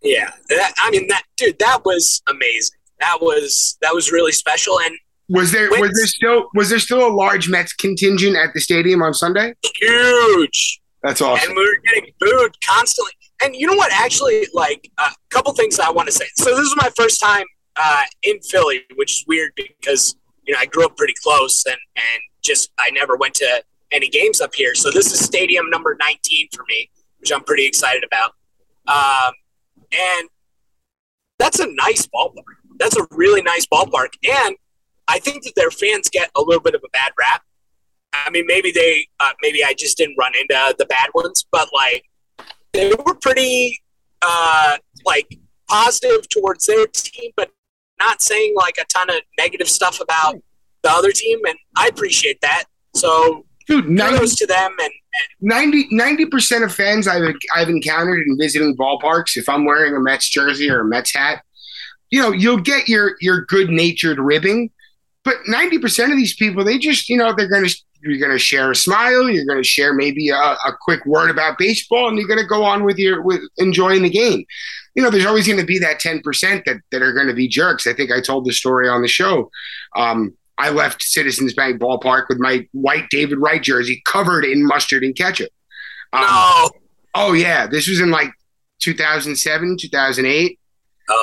Yeah, 0.03 0.31
that, 0.49 0.75
I 0.79 0.91
mean 0.91 1.09
that 1.09 1.23
dude, 1.37 1.59
that 1.59 1.85
was 1.85 2.23
amazing. 2.29 2.79
That 3.01 3.19
was 3.21 3.79
that 3.83 3.95
was 3.95 4.11
really 4.11 4.33
special. 4.33 4.79
And 4.81 4.97
was 5.29 5.53
there 5.53 5.71
was 5.71 5.91
there 5.95 6.07
still 6.07 6.49
was 6.55 6.71
there 6.71 6.79
still 6.79 7.07
a 7.07 7.13
large 7.13 7.49
Mets 7.49 7.73
contingent 7.73 8.37
at 8.37 8.55
the 8.55 8.61
stadium 8.61 9.03
on 9.03 9.15
Sunday? 9.15 9.55
Huge. 9.77 10.81
That's 11.03 11.21
awesome. 11.21 11.51
And 11.51 11.57
we 11.57 11.65
were 11.65 11.81
getting 11.85 12.13
booed 12.19 12.57
constantly. 12.65 13.13
And 13.43 13.55
you 13.55 13.69
know 13.69 13.77
what? 13.77 13.93
Actually, 13.93 14.47
like 14.53 14.91
a 14.99 15.05
uh, 15.05 15.11
couple 15.31 15.53
things 15.53 15.79
I 15.79 15.91
want 15.91 16.09
to 16.09 16.13
say. 16.13 16.27
So 16.37 16.51
this 16.57 16.67
is 16.67 16.75
my 16.77 16.91
first 16.97 17.21
time 17.21 17.45
uh, 17.77 18.03
in 18.25 18.41
Philly, 18.41 18.83
which 18.97 19.13
is 19.13 19.25
weird 19.29 19.53
because 19.57 20.17
you 20.45 20.55
know 20.55 20.61
I 20.61 20.67
grew 20.67 20.85
up 20.85 20.97
pretty 20.97 21.15
close 21.23 21.65
and 21.67 21.77
and 21.97 22.23
just 22.49 22.73
I 22.79 22.91
never 22.91 23.17
went 23.17 23.35
to 23.35 23.63
any 23.93 24.09
games 24.09 24.41
up 24.41 24.55
here. 24.55 24.75
So 24.75 24.91
this 24.91 25.13
is 25.13 25.21
stadium 25.21 25.71
number 25.71 25.97
19 25.99 26.49
for 26.55 26.65
me, 26.69 26.91
which 27.19 27.31
I'm 27.31 27.45
pretty 27.45 27.67
excited 27.67 28.05
about. 28.05 28.33
Um, 28.87 29.35
and 29.93 30.29
that's 31.39 31.61
a 31.61 31.67
nice 31.67 32.07
ballpark. 32.07 32.43
That's 32.79 32.97
a 32.97 33.07
really 33.13 33.43
nice 33.43 33.67
ballpark. 33.67 34.15
And 34.29 34.57
I 35.07 35.19
think 35.19 35.45
that 35.45 35.55
their 35.55 35.71
fans 35.71 36.09
get 36.11 36.31
a 36.37 36.43
little 36.43 36.63
bit 36.63 36.75
of 36.75 36.83
a 36.85 36.89
bad 36.91 37.13
rap. 37.19 37.43
I 38.13 38.31
mean, 38.31 38.45
maybe 38.47 38.73
they, 38.73 39.07
uh, 39.21 39.33
maybe 39.43 39.63
I 39.63 39.75
just 39.75 39.97
didn't 39.97 40.17
run 40.19 40.33
into 40.35 40.75
the 40.79 40.87
bad 40.87 41.11
ones, 41.15 41.45
but 41.51 41.69
like 41.73 42.05
they 42.73 42.93
were 43.07 43.15
pretty, 43.15 43.81
uh, 44.23 44.79
like 45.05 45.39
positive 45.69 46.29
towards 46.29 46.67
their 46.67 46.87
team, 46.87 47.31
but 47.37 47.51
not 47.99 48.23
saying 48.23 48.55
like 48.57 48.77
a 48.81 48.85
ton 48.87 49.11
of 49.11 49.17
negative 49.37 49.69
stuff 49.69 50.01
about 50.01 50.37
the 50.83 50.91
other 50.91 51.13
team, 51.13 51.39
and 51.47 51.57
I 51.77 51.89
appreciate 51.89 52.41
that. 52.41 52.65
So 52.95 53.45
Dude, 53.69 53.91
90, 53.91 54.29
to 54.37 54.47
them 54.47 54.75
and, 54.81 54.91
and 55.41 55.85
90 55.91 56.27
percent 56.27 56.65
of 56.65 56.75
fans 56.75 57.07
I've 57.07 57.35
I've 57.55 57.69
encountered 57.69 58.27
in 58.27 58.39
visiting 58.39 58.75
ballparks. 58.77 59.37
If 59.37 59.47
I'm 59.47 59.67
wearing 59.67 59.95
a 59.95 60.01
Mets 60.01 60.31
jersey 60.31 60.71
or 60.71 60.81
a 60.81 60.85
Mets 60.87 61.15
hat, 61.15 61.43
you 62.11 62.23
know 62.23 62.33
you'll 62.33 62.61
get 62.61 62.89
your 62.89 63.17
your 63.21 63.45
good 63.45 63.69
natured 63.69 64.19
ribbing, 64.19 64.71
but 65.23 65.37
ninety 65.47 65.79
percent 65.79 66.13
of 66.13 66.17
these 66.17 66.35
people 66.35 66.65
they 66.65 66.79
just 66.79 67.11
you 67.11 67.17
know 67.19 67.35
they're 67.37 67.51
gonna 67.51 67.69
you're 68.01 68.19
gonna 68.19 68.39
share 68.39 68.71
a 68.71 68.77
smile, 68.77 69.29
you're 69.29 69.45
gonna 69.45 69.63
share 69.63 69.93
maybe 69.93 70.31
a, 70.31 70.35
a 70.35 70.73
quick 70.81 71.05
word 71.05 71.31
about 71.31 71.59
baseball, 71.59 72.09
and 72.09 72.17
you're 72.17 72.29
gonna 72.29 72.47
go 72.47 72.65
on 72.65 72.85
with 72.85 72.97
your 72.97 73.21
with 73.21 73.43
enjoying 73.59 74.03
the 74.03 74.11
game. 74.11 74.47
You 74.95 75.03
know, 75.03 75.11
there's 75.11 75.27
always 75.27 75.47
going 75.47 75.61
to 75.61 75.67
be 75.67 75.79
that 75.79 76.01
10% 76.01 76.65
that, 76.65 76.81
that 76.91 77.03
are 77.03 77.13
going 77.13 77.29
to 77.29 77.35
be 77.35 77.47
jerks. 77.47 77.87
I 77.87 77.93
think 77.93 78.11
I 78.11 78.21
told 78.21 78.45
the 78.45 78.53
story 78.53 78.89
on 78.89 79.01
the 79.01 79.07
show. 79.07 79.49
Um, 79.95 80.37
I 80.59 80.71
left 80.71 81.03
Citizens 81.03 81.55
Bank 81.55 81.81
Ballpark 81.81 82.29
with 82.29 82.39
my 82.39 82.67
white 82.73 83.09
David 83.11 83.39
Wright 83.39 83.63
jersey 83.63 84.03
covered 84.05 84.45
in 84.45 84.67
mustard 84.67 85.05
and 85.05 85.17
ketchup. 85.17 85.51
Um, 86.13 86.23
no. 86.23 86.71
Oh 87.15 87.33
yeah, 87.33 87.67
this 87.67 87.89
was 87.89 88.01
in 88.01 88.11
like 88.11 88.31
2007, 88.81 89.77
2008. 89.81 90.59
Uh, 91.09 91.15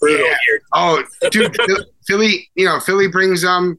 brutal 0.00 0.26
yeah. 0.26 0.34
Here. 0.46 0.62
Oh, 0.74 1.02
dude, 1.30 1.56
Philly. 2.06 2.50
You 2.54 2.66
know, 2.66 2.80
Philly 2.80 3.08
brings 3.08 3.44
um. 3.44 3.78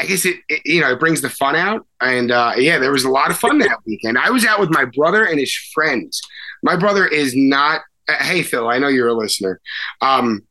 I 0.00 0.06
guess 0.06 0.24
it, 0.24 0.38
it, 0.48 0.60
you 0.64 0.80
know 0.80 0.92
it 0.92 0.98
brings 0.98 1.20
the 1.20 1.30
fun 1.30 1.54
out, 1.54 1.86
and 2.00 2.32
uh, 2.32 2.54
yeah, 2.56 2.78
there 2.80 2.90
was 2.90 3.04
a 3.04 3.10
lot 3.10 3.30
of 3.30 3.38
fun 3.38 3.58
that 3.60 3.78
weekend. 3.86 4.18
I 4.18 4.28
was 4.30 4.44
out 4.44 4.58
with 4.58 4.70
my 4.70 4.84
brother 4.84 5.24
and 5.24 5.38
his 5.38 5.54
friends. 5.72 6.20
My 6.64 6.76
brother 6.76 7.06
is 7.06 7.34
not. 7.36 7.82
Uh, 8.08 8.22
hey 8.22 8.42
Phil, 8.42 8.68
I 8.68 8.78
know 8.78 8.88
you're 8.88 9.08
a 9.08 9.14
listener. 9.14 9.60
Um, 10.00 10.42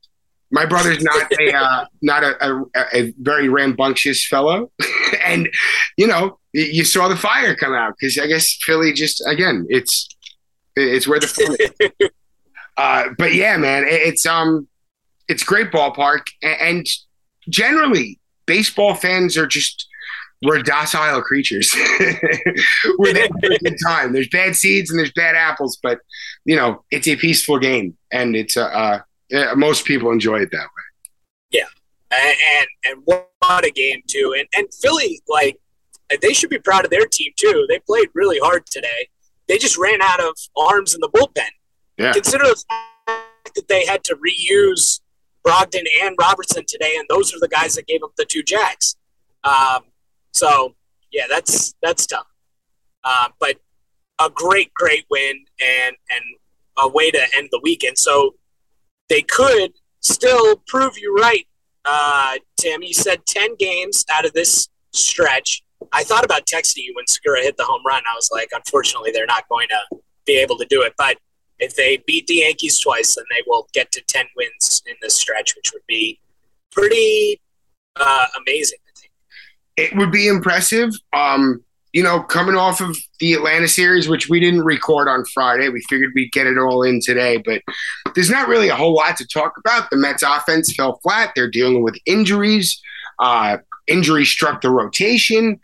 my 0.54 0.68
brother's 0.68 1.04
not 1.04 1.32
a 1.40 1.54
uh, 1.54 1.86
not 2.02 2.24
a, 2.24 2.64
a, 2.76 2.86
a, 2.94 3.14
very 3.20 3.50
rambunctious 3.50 4.26
fellow, 4.26 4.72
and 5.26 5.50
you 5.98 6.08
know 6.08 6.40
you 6.54 6.86
saw 6.86 7.08
the 7.10 7.18
fire 7.18 7.56
come 7.56 7.74
out 7.74 7.96
because 8.00 8.18
I 8.18 8.28
guess 8.28 8.56
Philly 8.62 8.94
just 8.94 9.22
again 9.28 9.66
it's 9.70 10.08
it's 10.76 11.08
where 11.08 11.20
the 11.20 11.28
fun 11.28 12.10
uh, 12.78 13.10
but 13.18 13.34
yeah, 13.34 13.58
man, 13.58 13.84
it's 13.88 14.26
um 14.26 14.68
it's 15.28 15.44
great 15.44 15.72
ballpark, 15.72 16.28
and 16.44 16.86
generally 17.50 18.20
baseball 18.46 18.94
fans 18.94 19.36
are 19.36 19.48
just 19.48 19.88
we're 20.44 20.62
docile 20.62 21.22
creatures. 21.22 21.74
we're 23.00 23.14
there 23.14 23.30
for 23.42 23.54
a 23.54 23.58
good 23.60 23.78
time. 23.84 24.12
There's 24.12 24.28
bad 24.28 24.56
seeds 24.56 24.92
and 24.92 25.00
there's 25.00 25.14
bad 25.14 25.36
apples, 25.36 25.80
but 25.82 26.00
you 26.46 26.56
know 26.56 26.84
it's 26.92 27.08
a 27.08 27.16
peaceful 27.16 27.58
game, 27.58 27.98
and 28.12 28.36
it's 28.36 28.56
a. 28.56 28.66
Uh, 28.66 29.00
yeah, 29.34 29.54
most 29.56 29.86
people 29.86 30.12
enjoy 30.12 30.42
it 30.42 30.52
that 30.52 30.60
way. 30.60 31.10
Yeah, 31.50 31.66
and 32.12 32.38
and, 32.58 32.68
and 32.86 33.04
what 33.06 33.66
a 33.66 33.72
game 33.72 34.04
too. 34.08 34.36
And 34.38 34.48
and 34.56 34.72
Philly, 34.72 35.22
like 35.28 35.58
they 36.22 36.34
should 36.34 36.52
be 36.52 36.60
proud 36.60 36.86
of 36.86 36.92
their 36.92 37.08
team 37.08 37.32
too. 37.36 37.66
They 37.68 37.80
played 37.80 38.10
really 38.14 38.38
hard 38.40 38.68
today. 38.68 39.10
They 39.48 39.58
just 39.58 39.76
ran 39.78 40.02
out 40.04 40.20
of 40.20 40.38
arms 40.56 40.94
in 40.94 41.02
the 41.02 41.10
bullpen. 41.10 41.50
Yeah. 41.98 42.14
Consider 42.14 42.44
the 42.44 42.64
fact 43.08 43.56
that 43.56 43.68
they 43.68 43.86
had 43.86 44.04
to 44.06 44.16
reuse 44.16 45.02
Brogdon 45.46 45.84
and 46.04 46.16
Robertson 46.20 46.64
today, 46.68 46.94
and 46.96 47.08
those 47.10 47.34
are 47.34 47.40
the 47.40 47.48
guys 47.48 47.74
that 47.74 47.88
gave 47.88 48.04
up 48.04 48.12
the 48.16 48.26
two 48.26 48.44
jacks. 48.44 48.96
Um, 49.44 49.86
so 50.32 50.76
yeah, 51.12 51.26
that's 51.28 51.74
that's 51.82 52.06
tough. 52.06 52.28
Uh, 53.04 53.30
but 53.40 53.58
a 54.20 54.30
great, 54.30 54.72
great 54.76 55.06
win 55.10 55.44
and 55.60 55.96
and 56.12 56.24
a 56.78 56.88
way 56.88 57.10
to 57.10 57.22
end 57.36 57.50
the 57.52 57.60
weekend. 57.64 57.98
So 57.98 58.36
they 59.14 59.22
could 59.22 59.72
still 60.02 60.56
prove 60.66 60.98
you 60.98 61.16
right, 61.16 61.46
uh, 61.86 62.38
Tim. 62.60 62.82
You 62.82 62.96
said 62.96 63.28
10 63.28 63.58
games 63.58 64.04
out 64.12 64.26
of 64.26 64.34
this 64.34 64.70
stretch. 64.92 65.62
I 65.92 66.04
thought 66.04 66.26
about 66.26 66.48
texting 66.48 66.78
you 66.78 66.94
when 66.96 67.06
Segura 67.06 67.44
hit 67.44 67.56
the 67.58 67.64
home 67.64 67.84
run. 67.86 68.02
I 68.12 68.16
was 68.16 68.30
like, 68.32 68.50
unfortunately, 68.52 69.12
they're 69.12 69.28
not 69.28 69.48
going 69.50 69.68
to 69.68 70.00
be 70.26 70.40
able 70.40 70.58
to 70.58 70.66
do 70.66 70.82
it. 70.82 70.94
But 70.98 71.18
if 71.60 71.76
they 71.76 71.98
beat 72.08 72.26
the 72.26 72.38
Yankees 72.38 72.80
twice, 72.80 73.16
then 73.16 73.26
they 73.30 73.44
will 73.46 73.68
get 73.72 73.92
to 73.92 74.02
10 74.02 74.26
wins 74.36 74.82
in 74.88 74.96
this 75.04 75.14
stretch, 75.14 75.56
which 75.56 75.72
would 75.74 75.86
be 75.88 76.20
pretty 76.72 77.40
uh, 77.96 78.26
amazing, 78.42 78.80
It 79.78 79.96
would 79.96 80.12
be 80.12 80.28
impressive. 80.28 80.92
Um, 81.16 81.64
you 81.94 82.02
know, 82.02 82.22
coming 82.22 82.56
off 82.56 82.82
of 82.82 82.98
the 83.20 83.34
Atlanta 83.34 83.68
series, 83.68 84.10
which 84.10 84.28
we 84.28 84.40
didn't 84.40 84.64
record 84.64 85.08
on 85.08 85.24
Friday, 85.26 85.70
we 85.70 85.82
figured 85.88 86.12
we'd 86.16 86.32
get 86.32 86.48
it 86.48 86.58
all 86.58 86.82
in 86.82 87.00
today, 87.00 87.38
but 87.38 87.62
there's 88.16 88.32
not 88.32 88.48
really 88.48 88.70
a 88.70 88.76
whole 88.76 88.96
lot 88.96 89.16
to 89.18 89.28
talk 89.28 89.54
about. 89.58 89.90
The 89.92 89.98
Mets 89.98 90.24
offense 90.24 90.74
fell 90.74 91.00
flat. 91.04 91.34
They're 91.36 91.52
dealing 91.52 91.84
with 91.84 91.96
injuries. 92.08 92.82
Uh, 93.20 93.58
injury 93.88 94.26
struck 94.26 94.62
the 94.62 94.72
rotation. 94.72 95.60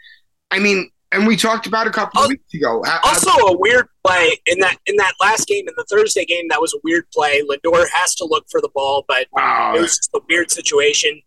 I 0.52 0.60
mean, 0.60 0.92
and 1.12 1.26
we 1.26 1.36
talked 1.36 1.66
about 1.66 1.88
a 1.88 1.90
couple 1.90 2.22
of 2.22 2.30
weeks 2.30 2.54
ago. 2.54 2.84
How, 2.86 3.00
also, 3.04 3.32
how- 3.32 3.48
a 3.48 3.58
weird 3.58 3.88
play 4.06 4.38
in 4.46 4.60
that 4.60 4.78
in 4.86 4.96
that 4.98 5.14
last 5.20 5.48
game, 5.48 5.68
in 5.68 5.74
the 5.76 5.86
Thursday 5.90 6.26
game, 6.26 6.46
that 6.50 6.62
was 6.62 6.76
a 6.76 6.78
weird 6.84 7.10
play. 7.12 7.42
Lindor 7.42 7.88
has 7.96 8.14
to 8.16 8.26
look 8.26 8.46
for 8.52 8.62
the 8.62 8.70
ball, 8.76 9.04
but 9.08 9.26
oh. 9.36 9.74
it 9.76 9.82
was 9.82 9.98
just 9.98 10.12
a 10.14 10.22
weird 10.30 10.52
situation. 10.52 11.20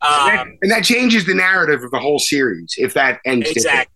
Um, 0.00 0.10
and, 0.10 0.30
that, 0.30 0.40
um, 0.40 0.58
and, 0.62 0.70
that, 0.70 0.84
changes 0.84 1.26
the 1.26 1.34
narrative 1.34 1.82
of 1.82 1.90
the 1.90 1.98
whole 1.98 2.18
series 2.18 2.74
if 2.78 2.94
that 2.94 3.20
ends. 3.26 3.50
Exactly. 3.50 3.92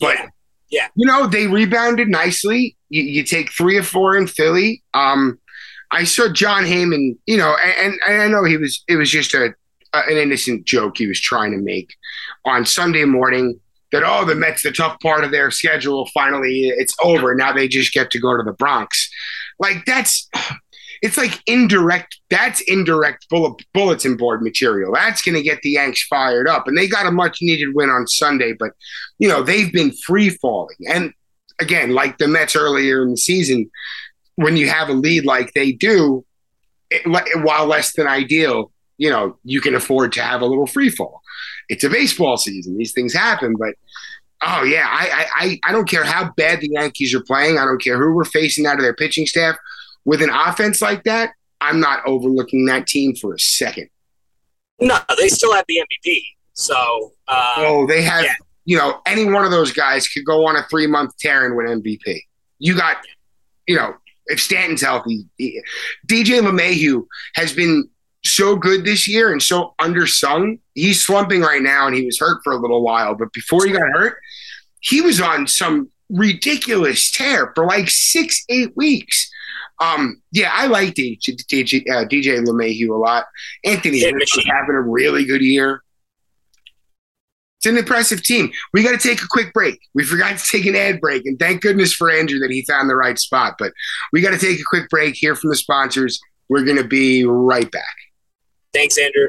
But 0.00 0.16
yeah. 0.18 0.28
yeah. 0.70 0.88
you 0.96 1.06
know, 1.06 1.26
they 1.26 1.46
rebounded 1.46 2.08
nicely. 2.08 2.76
You, 2.88 3.02
you, 3.02 3.22
take 3.22 3.52
three 3.52 3.76
or 3.76 3.82
four 3.82 4.16
in 4.16 4.26
Philly. 4.26 4.82
Um, 4.92 5.38
I 5.90 6.04
saw 6.04 6.28
Jon 6.32 6.64
Heyman, 6.64 7.16
you 7.26 7.36
know, 7.36 7.56
and, 7.64 7.94
and 8.08 8.22
I 8.22 8.28
know 8.28 8.44
he 8.44 8.56
was 8.56 8.82
it 8.88 8.96
was 8.96 9.10
just 9.10 9.34
a, 9.34 9.54
a 9.92 9.98
an 9.98 10.16
innocent 10.16 10.64
joke 10.64 10.98
he 10.98 11.06
was 11.06 11.20
trying 11.20 11.52
to 11.52 11.58
make 11.58 11.94
on 12.44 12.66
Sunday 12.66 13.04
morning 13.04 13.58
that 13.92 14.02
oh 14.04 14.24
the 14.24 14.34
Mets 14.34 14.64
the 14.64 14.72
tough 14.72 14.98
part 15.00 15.22
of 15.22 15.30
their 15.30 15.52
schedule 15.52 16.08
finally 16.12 16.72
it's 16.76 16.96
over 17.04 17.32
now 17.34 17.52
they 17.52 17.68
just 17.68 17.92
get 17.92 18.10
to 18.10 18.18
go 18.18 18.36
to 18.36 18.42
the 18.42 18.52
Bronx 18.52 19.08
like 19.60 19.84
that's 19.86 20.28
it's 21.04 21.18
like 21.18 21.38
indirect. 21.44 22.18
That's 22.30 22.62
indirect 22.62 23.28
bullet, 23.28 23.62
bulletin 23.74 24.16
board 24.16 24.40
material. 24.40 24.90
That's 24.94 25.20
going 25.20 25.34
to 25.34 25.42
get 25.42 25.60
the 25.60 25.72
Yanks 25.72 26.02
fired 26.06 26.48
up, 26.48 26.66
and 26.66 26.78
they 26.78 26.88
got 26.88 27.04
a 27.06 27.10
much 27.10 27.40
needed 27.42 27.74
win 27.74 27.90
on 27.90 28.06
Sunday. 28.06 28.54
But 28.58 28.70
you 29.18 29.28
know 29.28 29.42
they've 29.42 29.70
been 29.70 29.92
free 29.92 30.30
falling, 30.30 30.78
and 30.88 31.12
again, 31.60 31.90
like 31.90 32.16
the 32.16 32.26
Mets 32.26 32.56
earlier 32.56 33.02
in 33.02 33.10
the 33.10 33.18
season, 33.18 33.70
when 34.36 34.56
you 34.56 34.70
have 34.70 34.88
a 34.88 34.94
lead 34.94 35.26
like 35.26 35.52
they 35.52 35.72
do, 35.72 36.24
it, 36.90 37.02
while 37.44 37.66
less 37.66 37.92
than 37.92 38.06
ideal, 38.06 38.72
you 38.96 39.10
know 39.10 39.36
you 39.44 39.60
can 39.60 39.74
afford 39.74 40.10
to 40.14 40.22
have 40.22 40.40
a 40.40 40.46
little 40.46 40.66
free 40.66 40.88
fall. 40.88 41.20
It's 41.68 41.84
a 41.84 41.90
baseball 41.90 42.38
season; 42.38 42.78
these 42.78 42.92
things 42.92 43.12
happen, 43.12 43.54
but. 43.58 43.74
Oh 44.46 44.62
yeah, 44.62 44.86
I, 44.86 45.26
I 45.34 45.60
I 45.64 45.72
don't 45.72 45.88
care 45.88 46.04
how 46.04 46.30
bad 46.36 46.60
the 46.60 46.68
Yankees 46.70 47.14
are 47.14 47.22
playing. 47.22 47.56
I 47.56 47.64
don't 47.64 47.82
care 47.82 47.96
who 47.96 48.14
we're 48.14 48.26
facing 48.26 48.66
out 48.66 48.74
of 48.74 48.82
their 48.82 48.92
pitching 48.92 49.24
staff 49.24 49.56
with 50.04 50.22
an 50.22 50.30
offense 50.30 50.82
like 50.82 51.04
that, 51.04 51.32
I'm 51.60 51.80
not 51.80 52.06
overlooking 52.06 52.66
that 52.66 52.86
team 52.86 53.14
for 53.14 53.34
a 53.34 53.38
second. 53.38 53.88
No, 54.80 54.98
they 55.18 55.28
still 55.28 55.54
have 55.54 55.64
the 55.68 55.82
MVP. 55.82 56.22
So, 56.52 57.12
uh, 57.28 57.54
oh, 57.58 57.86
they 57.86 58.02
have. 58.02 58.24
Yeah. 58.24 58.34
You 58.66 58.78
know, 58.78 59.00
any 59.06 59.26
one 59.26 59.44
of 59.44 59.50
those 59.50 59.72
guys 59.72 60.08
could 60.08 60.24
go 60.24 60.46
on 60.46 60.56
a 60.56 60.62
three 60.70 60.86
month 60.86 61.16
tear 61.18 61.44
and 61.44 61.54
win 61.54 61.82
MVP. 61.82 62.20
You 62.58 62.74
got, 62.74 62.96
you 63.66 63.76
know, 63.76 63.94
if 64.26 64.40
Stanton's 64.40 64.80
healthy, 64.80 65.26
DJ 65.38 66.40
LeMahieu 66.40 67.06
has 67.34 67.52
been 67.52 67.88
so 68.24 68.56
good 68.56 68.84
this 68.84 69.06
year 69.06 69.32
and 69.32 69.42
so 69.42 69.74
undersung. 69.80 70.58
He's 70.74 71.04
slumping 71.04 71.42
right 71.42 71.62
now 71.62 71.86
and 71.86 71.94
he 71.94 72.06
was 72.06 72.18
hurt 72.18 72.40
for 72.42 72.54
a 72.54 72.56
little 72.56 72.82
while, 72.82 73.14
but 73.14 73.32
before 73.32 73.66
he 73.66 73.72
got 73.72 73.82
hurt, 73.92 74.16
he 74.80 75.00
was 75.00 75.20
on 75.20 75.46
some 75.46 75.90
ridiculous 76.10 77.10
tear 77.10 77.52
for 77.54 77.66
like 77.66 77.88
six, 77.90 78.44
eight 78.48 78.74
weeks. 78.76 79.30
Um, 79.80 80.22
yeah, 80.30 80.50
I 80.52 80.66
like 80.66 80.94
DJ, 80.94 81.18
DJ, 81.20 81.82
uh, 81.90 82.04
DJ 82.06 82.44
LeMahieu 82.44 82.90
a 82.90 82.98
lot. 82.98 83.26
Anthony 83.64 84.00
yeah, 84.00 84.06
having 84.06 84.74
a 84.74 84.80
really 84.80 85.24
good 85.24 85.42
year. 85.42 85.82
It's 87.58 87.66
an 87.66 87.78
impressive 87.78 88.22
team. 88.22 88.52
We 88.72 88.82
got 88.82 88.92
to 88.92 89.08
take 89.08 89.22
a 89.22 89.26
quick 89.28 89.52
break. 89.54 89.80
We 89.94 90.04
forgot 90.04 90.36
to 90.36 90.46
take 90.46 90.66
an 90.66 90.76
ad 90.76 91.00
break, 91.00 91.24
and 91.24 91.38
thank 91.38 91.62
goodness 91.62 91.94
for 91.94 92.10
Andrew 92.10 92.38
that 92.40 92.50
he 92.50 92.64
found 92.66 92.90
the 92.90 92.96
right 92.96 93.18
spot. 93.18 93.54
But 93.58 93.72
we 94.12 94.20
got 94.20 94.30
to 94.30 94.38
take 94.38 94.60
a 94.60 94.64
quick 94.64 94.88
break, 94.90 95.14
hear 95.14 95.34
from 95.34 95.50
the 95.50 95.56
sponsors. 95.56 96.20
We're 96.48 96.64
going 96.64 96.76
to 96.76 96.86
be 96.86 97.24
right 97.24 97.70
back. 97.70 97.96
Thanks, 98.74 98.98
Andrew. 98.98 99.28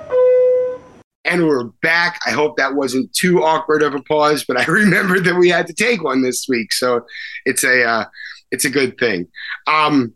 And 1.23 1.45
we're 1.45 1.65
back. 1.83 2.19
I 2.25 2.31
hope 2.31 2.57
that 2.57 2.73
wasn't 2.73 3.13
too 3.13 3.43
awkward 3.43 3.83
of 3.83 3.93
a 3.93 4.01
pause, 4.01 4.43
but 4.47 4.57
I 4.57 4.65
remembered 4.71 5.23
that 5.25 5.35
we 5.35 5.49
had 5.49 5.67
to 5.67 5.73
take 5.73 6.03
one 6.03 6.21
this 6.21 6.47
week, 6.49 6.73
so 6.73 7.05
it's 7.45 7.63
a 7.63 7.83
uh, 7.83 8.05
it's 8.51 8.65
a 8.65 8.69
good 8.69 8.97
thing. 8.97 9.27
Um, 9.67 10.13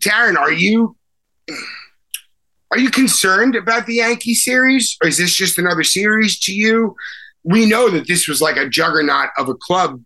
Taryn, 0.00 0.36
are 0.36 0.52
you 0.52 0.96
are 2.70 2.78
you 2.78 2.90
concerned 2.90 3.56
about 3.56 3.86
the 3.86 3.96
Yankee 3.96 4.34
series, 4.34 4.96
or 5.02 5.08
is 5.08 5.18
this 5.18 5.34
just 5.34 5.58
another 5.58 5.82
series 5.82 6.38
to 6.40 6.54
you? 6.54 6.94
We 7.42 7.66
know 7.66 7.90
that 7.90 8.06
this 8.06 8.28
was 8.28 8.40
like 8.40 8.56
a 8.56 8.68
juggernaut 8.68 9.30
of 9.36 9.48
a 9.48 9.54
club 9.54 10.00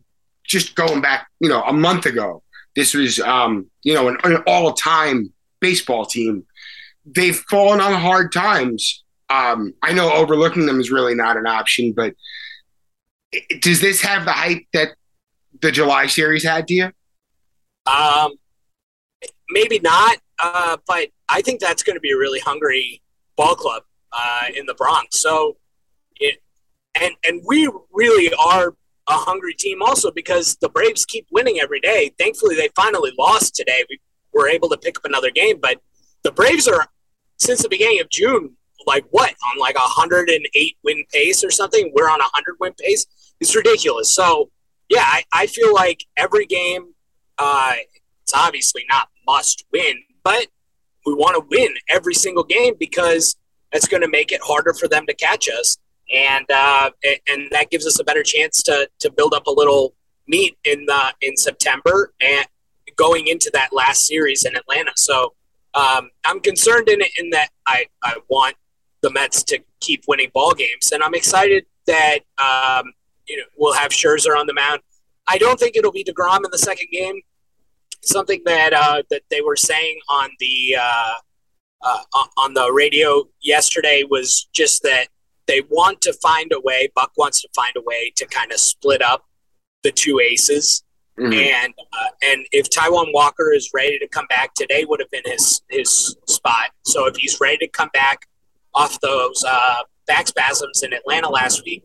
just 0.45 0.75
going 0.75 1.03
back, 1.03 1.27
you 1.41 1.49
know, 1.49 1.63
a 1.63 1.73
month 1.73 2.07
ago. 2.07 2.43
This 2.75 2.95
was, 2.95 3.21
um, 3.21 3.71
you 3.83 3.95
know, 3.95 4.09
an, 4.09 4.17
an 4.25 4.37
all-time 4.47 5.33
baseball 5.61 6.07
team. 6.07 6.45
They've 7.05 7.37
fallen 7.37 7.81
on 7.81 7.93
hard 7.93 8.33
times 8.33 9.04
um, 9.31 9.75
I 9.83 9.93
know 9.93 10.13
overlooking 10.13 10.67
them 10.67 10.81
is 10.81 10.91
really 10.91 11.15
not 11.15 11.37
an 11.37 11.47
option, 11.47 11.93
but 11.93 12.15
does 13.61 13.81
this 13.81 14.01
have 14.03 14.25
the 14.25 14.33
hype 14.33 14.65
that 14.73 14.89
the 15.61 15.73
July 15.73 16.07
series 16.07 16.45
had 16.45 16.69
to 16.69 16.75
you? 16.75 16.93
Um, 17.87 18.35
maybe 19.51 19.79
not, 19.81 20.19
uh, 20.43 20.77
but 20.87 21.09
I 21.29 21.43
think 21.43 21.61
that's 21.61 21.83
going 21.83 21.97
to 21.97 22.01
be 22.01 22.13
a 22.13 22.17
really 22.17 22.41
hungry 22.41 23.03
ball 23.37 23.55
club 23.55 23.83
uh, 24.13 24.47
in 24.55 24.67
the 24.67 24.75
Bronx. 24.75 25.21
So, 25.21 25.57
it, 26.17 26.41
and 27.01 27.15
and 27.25 27.43
we 27.47 27.71
really 27.93 28.33
are 28.35 28.75
a 29.09 29.13
hungry 29.13 29.55
team 29.55 29.83
also 29.83 30.11
because 30.11 30.57
the 30.57 30.69
Braves 30.69 31.05
keep 31.05 31.27
winning 31.31 31.59
every 31.61 31.81
day. 31.81 32.13
Thankfully, 32.19 32.57
they 32.57 32.69
finally 32.77 33.13
lost 33.19 33.55
today. 33.55 33.85
We 33.89 34.01
were 34.33 34.49
able 34.49 34.69
to 34.71 34.77
pick 34.77 34.97
up 34.97 35.05
another 35.05 35.31
game, 35.31 35.59
but 35.61 35.81
the 36.23 36.33
Braves 36.33 36.69
are 36.69 36.89
since 37.39 37.63
the 37.63 37.69
beginning 37.69 38.01
of 38.01 38.09
June 38.09 38.57
like 38.87 39.05
what 39.11 39.31
on 39.31 39.59
like 39.59 39.77
a 39.77 39.81
108 39.81 40.77
win 40.83 41.05
pace 41.13 41.45
or 41.45 41.51
something. 41.51 41.93
We're 41.95 42.09
on 42.09 42.21
a 42.21 42.25
100 42.25 42.57
win 42.61 42.73
pace. 42.75 43.07
It's 43.41 43.55
ridiculous. 43.55 44.15
So 44.15 44.51
yeah, 44.89 45.05
I, 45.05 45.25
I 45.33 45.47
feel 45.47 45.73
like 45.73 46.05
every 46.17 46.47
game, 46.47 46.95
uh, 47.39 47.75
it's 48.23 48.35
obviously 48.35 48.85
not 48.91 49.09
must 49.27 49.65
win, 49.73 49.97
but 50.23 50.47
we 51.07 51.15
want 51.15 51.35
to 51.37 51.57
win 51.57 51.75
every 51.89 52.15
single 52.15 52.45
game 52.45 52.75
because 52.79 53.37
that's 53.73 53.89
going 53.89 54.03
to 54.03 54.09
make 54.09 54.33
it 54.33 54.41
harder 54.43 54.73
for 54.73 54.89
them 54.89 55.07
to 55.07 55.15
catch 55.15 55.49
us, 55.49 55.79
and 56.15 56.51
uh, 56.51 56.91
and 57.29 57.49
that 57.51 57.71
gives 57.71 57.87
us 57.87 57.99
a 57.99 58.05
better 58.05 58.23
chance 58.23 58.63
to 58.63 58.89
to 59.01 59.11
build 59.11 59.35
up 59.35 59.47
a 59.47 59.51
little 59.51 59.95
meat 60.27 60.57
in 60.65 60.87
the 60.87 61.15
in 61.21 61.37
September 61.37 62.13
and 62.21 62.47
going 62.97 63.27
into 63.27 63.51
that 63.53 63.73
last 63.73 64.07
series 64.07 64.45
in 64.45 64.57
Atlanta. 64.57 64.93
So 64.97 65.35
um, 65.75 66.11
I'm 66.25 66.41
concerned 66.41 66.89
in 66.89 67.03
in 67.19 67.31
that 67.31 67.49
I 67.67 67.87
I 68.03 68.17
want 68.29 68.55
the 69.05 69.11
Mets 69.11 69.45
to 69.45 69.61
keep 69.81 70.05
winning 70.09 70.31
ball 70.33 70.55
games. 70.55 70.91
And 70.91 71.03
I'm 71.03 71.15
excited 71.15 71.67
that 71.87 72.21
um, 72.39 72.93
you 73.29 73.37
know 73.37 73.45
we'll 73.57 73.75
have 73.75 73.93
Scherzer 73.93 74.37
on 74.37 74.47
the 74.47 74.55
mound. 74.55 74.81
I 75.29 75.39
don't 75.39 75.61
think 75.61 75.77
it'll 75.77 75.93
be 75.93 76.05
Degrom 76.05 76.39
in 76.45 76.51
the 76.51 76.59
second 76.59 76.89
game. 76.91 77.21
Something 78.03 78.43
that 78.47 78.73
uh, 78.73 79.03
that 79.11 79.23
they 79.31 79.43
were 79.43 79.57
saying 79.57 79.99
on 80.09 80.31
the 80.41 80.77
uh, 80.81 81.15
uh, 81.83 82.03
on 82.39 82.55
the 82.55 82.73
radio 82.73 83.25
yesterday 83.43 84.05
was 84.09 84.49
just 84.55 84.83
that 84.83 85.09
they 85.47 85.61
want 85.69 86.01
to 86.03 86.13
find 86.15 86.51
a 86.53 86.61
way. 86.61 86.91
Buck 86.95 87.13
wants 87.17 87.43
to 87.43 87.49
find 87.55 87.77
a 87.77 87.83
way 87.83 88.13
to 88.17 88.27
kind 88.27 88.53
of 88.53 88.59
split 88.59 89.03
up 89.03 89.27
the 89.83 89.93
two 89.93 90.19
aces. 90.21 90.83
Mm-hmm. 91.19 91.33
And 91.33 91.75
uh, 91.93 92.11
and 92.23 92.47
if 92.53 92.71
Taijuan 92.71 93.13
Walker 93.13 93.53
is 93.53 93.71
ready 93.75 93.99
to 93.99 94.09
come 94.09 94.27
back 94.29 94.55
today, 94.55 94.87
would 94.87 95.01
have 95.01 95.11
been 95.11 95.23
his 95.27 95.61
his 95.69 96.17
spot. 96.27 96.71
So 96.85 97.07
if 97.07 97.17
he's 97.17 97.39
ready 97.41 97.59
to 97.59 97.69
come 97.69 97.91
back 97.93 98.27
off 98.75 99.01
those 99.01 99.45
uh, 99.47 99.83
back 100.07 100.29
spasms 100.29 100.83
in 100.83 100.93
Atlanta 100.93 101.29
last 101.29 101.63
week. 101.65 101.83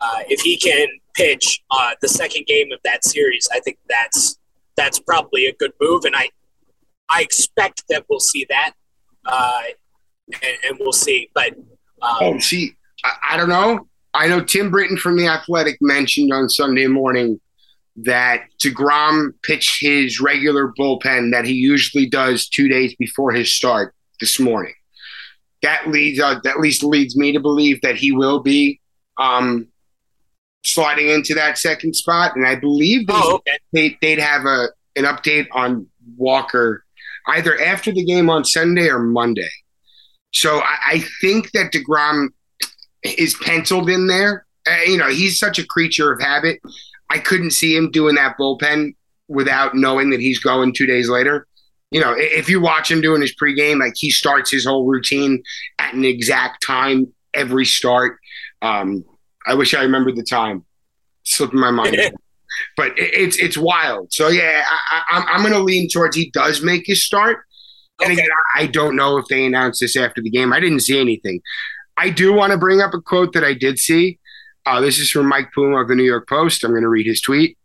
Uh, 0.00 0.22
if 0.28 0.40
he 0.40 0.58
can 0.58 0.86
pitch 1.14 1.62
uh, 1.70 1.92
the 2.02 2.08
second 2.08 2.46
game 2.46 2.70
of 2.72 2.78
that 2.84 3.04
series, 3.04 3.48
I 3.52 3.60
think 3.60 3.78
that's 3.88 4.38
that's 4.76 4.98
probably 4.98 5.46
a 5.46 5.54
good 5.54 5.72
move, 5.80 6.04
and 6.04 6.14
I 6.14 6.28
I 7.08 7.22
expect 7.22 7.84
that 7.88 8.04
we'll 8.10 8.20
see 8.20 8.46
that, 8.50 8.72
uh, 9.24 9.62
and, 10.42 10.58
and, 10.68 10.78
we'll 10.78 10.92
see. 10.92 11.30
But 11.34 11.54
um, 12.02 12.16
oh, 12.20 12.38
see, 12.40 12.74
I, 13.04 13.12
I 13.30 13.36
don't 13.38 13.48
know. 13.48 13.88
I 14.12 14.28
know 14.28 14.42
Tim 14.42 14.70
Britton 14.70 14.98
from 14.98 15.16
the 15.16 15.28
Athletic 15.28 15.78
mentioned 15.80 16.32
on 16.32 16.50
Sunday 16.50 16.86
morning 16.86 17.40
that 17.96 18.44
Degrom 18.62 19.30
pitched 19.42 19.80
his 19.80 20.20
regular 20.20 20.74
bullpen 20.78 21.32
that 21.32 21.46
he 21.46 21.54
usually 21.54 22.06
does 22.06 22.48
two 22.48 22.68
days 22.68 22.94
before 22.96 23.32
his 23.32 23.52
start 23.52 23.94
this 24.20 24.38
morning 24.38 24.74
that 25.66 25.88
leads 25.88 26.20
uh, 26.20 26.38
that 26.44 26.54
at 26.54 26.60
least 26.60 26.84
leads 26.84 27.16
me 27.16 27.32
to 27.32 27.40
believe 27.40 27.80
that 27.82 27.96
he 27.96 28.12
will 28.12 28.40
be 28.40 28.80
um, 29.18 29.66
sliding 30.64 31.10
into 31.10 31.34
that 31.34 31.58
second 31.58 31.94
spot. 31.96 32.36
And 32.36 32.46
I 32.46 32.54
believe 32.54 33.08
they, 33.08 33.12
oh, 33.14 33.40
they, 33.72 33.98
they'd 34.00 34.20
have 34.20 34.46
a 34.46 34.68
an 34.94 35.04
update 35.04 35.48
on 35.52 35.88
Walker 36.16 36.84
either 37.28 37.60
after 37.60 37.90
the 37.90 38.04
game 38.04 38.30
on 38.30 38.44
Sunday 38.44 38.88
or 38.88 39.00
Monday. 39.00 39.50
So 40.32 40.60
I, 40.60 40.76
I 40.86 41.04
think 41.20 41.50
that 41.50 41.72
Degrom 41.72 42.28
is 43.02 43.34
penciled 43.34 43.90
in 43.90 44.06
there. 44.06 44.46
Uh, 44.70 44.82
you 44.86 44.96
know, 44.96 45.08
he's 45.08 45.36
such 45.38 45.58
a 45.58 45.66
creature 45.66 46.12
of 46.12 46.20
habit. 46.20 46.60
I 47.10 47.18
couldn't 47.18 47.50
see 47.50 47.76
him 47.76 47.90
doing 47.90 48.14
that 48.14 48.36
bullpen 48.38 48.94
without 49.28 49.74
knowing 49.74 50.10
that 50.10 50.20
he's 50.20 50.38
going 50.38 50.72
two 50.72 50.86
days 50.86 51.08
later 51.08 51.48
you 51.90 52.00
know, 52.00 52.14
if 52.16 52.48
you 52.48 52.60
watch 52.60 52.90
him 52.90 53.00
doing 53.00 53.20
his 53.20 53.34
pregame, 53.34 53.80
like 53.80 53.94
he 53.96 54.10
starts 54.10 54.50
his 54.50 54.66
whole 54.66 54.86
routine 54.86 55.42
at 55.78 55.94
an 55.94 56.04
exact 56.04 56.64
time 56.64 57.12
every 57.32 57.64
start. 57.64 58.18
Um, 58.62 59.04
I 59.46 59.54
wish 59.54 59.74
I 59.74 59.82
remembered 59.82 60.16
the 60.16 60.24
time. 60.24 60.64
Slipping 61.24 61.60
my 61.60 61.70
mind. 61.70 61.96
but 62.76 62.92
it's 62.96 63.38
it's 63.38 63.56
wild. 63.56 64.12
So 64.12 64.28
yeah, 64.28 64.64
I, 64.66 65.18
am 65.18 65.26
I'm 65.28 65.40
going 65.40 65.52
to 65.52 65.60
lean 65.60 65.88
towards 65.88 66.16
he 66.16 66.30
does 66.30 66.62
make 66.62 66.84
his 66.86 67.04
start. 67.04 67.38
And 68.02 68.12
again, 68.12 68.28
I 68.54 68.66
don't 68.66 68.96
know 68.96 69.16
if 69.16 69.26
they 69.26 69.46
announced 69.46 69.80
this 69.80 69.96
after 69.96 70.20
the 70.20 70.30
game. 70.30 70.52
I 70.52 70.60
didn't 70.60 70.80
see 70.80 71.00
anything. 71.00 71.40
I 71.96 72.10
do 72.10 72.32
want 72.32 72.52
to 72.52 72.58
bring 72.58 72.80
up 72.80 72.92
a 72.92 73.00
quote 73.00 73.32
that 73.32 73.44
I 73.44 73.54
did 73.54 73.78
see. 73.78 74.18
Uh, 74.66 74.80
this 74.80 74.98
is 74.98 75.10
from 75.10 75.28
Mike 75.28 75.50
Puma 75.54 75.80
of 75.80 75.88
the 75.88 75.94
New 75.94 76.04
York 76.04 76.28
Post. 76.28 76.62
I'm 76.62 76.72
going 76.72 76.82
to 76.82 76.88
read 76.88 77.06
his 77.06 77.22
tweet. 77.22 77.56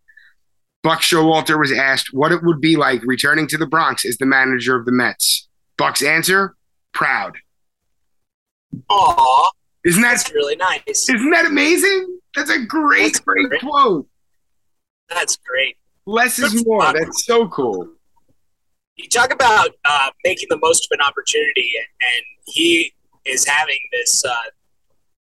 Buck 0.84 1.02
Showalter 1.02 1.60
was 1.60 1.72
asked 1.72 2.10
what 2.12 2.32
it 2.32 2.44
would 2.44 2.60
be 2.60 2.76
like 2.76 3.02
returning 3.04 3.48
to 3.48 3.58
the 3.58 3.68
Bronx 3.68 4.06
as 4.06 4.18
the 4.18 4.26
manager 4.26 4.76
of 4.76 4.86
the 4.86 4.92
Mets. 4.92 5.48
Buck's 5.78 6.04
answer: 6.04 6.56
proud. 6.94 7.38
Aww. 8.90 9.50
Isn't 9.84 10.02
that 10.02 10.18
That's 10.18 10.34
really 10.34 10.56
nice? 10.56 11.10
Isn't 11.10 11.32
that 11.32 11.46
amazing? 11.46 12.20
That's 12.36 12.52
a 12.52 12.60
great, 12.60 13.14
That's 13.14 13.20
great, 13.20 13.50
great, 13.50 13.62
quote. 13.62 14.08
That's 15.10 15.36
great. 15.38 15.78
Less 16.06 16.40
Good 16.40 16.54
is 16.54 16.66
more. 16.66 16.94
That's 16.94 17.26
so 17.26 17.48
cool. 17.50 17.90
You 18.96 19.10
talk 19.10 19.34
about 19.34 19.70
uh, 19.86 20.12
making 20.24 20.48
the 20.50 20.60
most 20.62 20.88
of 20.92 20.98
an 20.98 21.06
opportunity, 21.06 21.72
and 22.00 22.24
he 22.46 22.94
is 23.26 23.46
having 23.46 23.80
this. 23.92 24.24
Uh, 24.24 24.36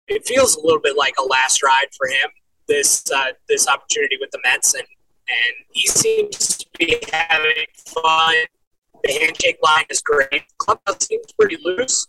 it 0.08 0.26
feels 0.26 0.56
a 0.56 0.60
little 0.60 0.80
bit 0.80 0.96
like 0.96 1.14
a 1.18 1.22
last 1.22 1.62
ride 1.62 1.88
for 1.96 2.08
him. 2.08 2.30
This 2.66 3.04
uh, 3.14 3.32
this 3.48 3.68
opportunity 3.68 4.16
with 4.20 4.30
the 4.30 4.40
Mets, 4.44 4.74
and 4.74 4.84
and 5.28 5.54
he 5.72 5.86
seems 5.86 6.56
to 6.58 6.66
be 6.78 6.98
having 7.12 7.66
fun. 7.76 8.34
The 9.04 9.12
handshake 9.12 9.58
line 9.62 9.84
is 9.90 10.00
great. 10.02 10.28
The 10.30 10.40
clubhouse 10.58 11.06
seems 11.06 11.30
pretty 11.38 11.56
loose, 11.64 12.06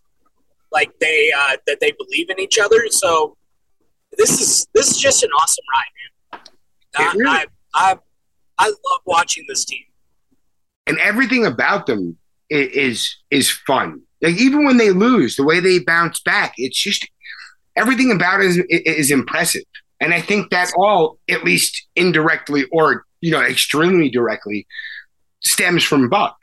like 0.72 0.92
they 1.00 1.32
uh, 1.38 1.58
that 1.68 1.80
they 1.80 1.92
believe 1.92 2.30
in 2.30 2.40
each 2.40 2.58
other. 2.60 2.88
So 2.90 3.38
this 4.18 4.42
is 4.42 4.68
this 4.74 4.90
is 4.92 4.98
just 4.98 5.24
an 5.24 5.30
awesome 5.40 5.66
ride, 5.76 6.40
man. 6.98 7.08
It 7.14 7.18
really- 7.18 7.30
I, 7.30 7.46
I 7.76 7.98
I 8.58 8.66
love 8.68 9.02
watching 9.06 9.46
this 9.48 9.66
team. 9.66 9.84
and 10.88 10.98
everything 11.00 11.46
about 11.46 11.86
them 11.86 12.18
is 12.50 13.16
is 13.30 13.50
fun. 13.52 14.02
Like 14.22 14.36
even 14.40 14.66
when 14.66 14.78
they 14.78 14.90
lose, 14.90 15.36
the 15.36 15.44
way 15.46 15.60
they 15.60 15.80
bounce 15.80 16.20
back, 16.22 16.54
it's 16.58 16.82
just 16.82 17.08
everything 17.78 18.12
about 18.12 18.42
it 18.42 18.48
is, 18.48 18.58
is 18.70 19.12
impressive. 19.12 19.64
And 20.02 20.14
I 20.14 20.22
think 20.22 20.50
that 20.50 20.72
all, 20.78 21.20
at 21.30 21.44
least 21.44 21.88
indirectly 21.96 22.66
or 22.72 23.06
you 23.22 23.32
know 23.32 23.42
extremely 23.42 24.10
directly, 24.10 24.68
stems 25.42 25.84
from 25.84 26.10
Buck. 26.10 26.38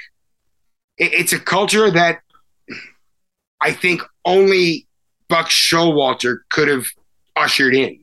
It- 0.98 1.12
it's 1.12 1.32
a 1.32 1.40
culture 1.40 1.90
that 1.90 2.20
I 3.60 3.72
think 3.72 4.02
only 4.24 4.86
Buck 5.28 5.48
Showalter 5.48 6.38
could 6.50 6.68
have 6.68 6.86
ushered 7.36 7.74
in. 7.74 7.98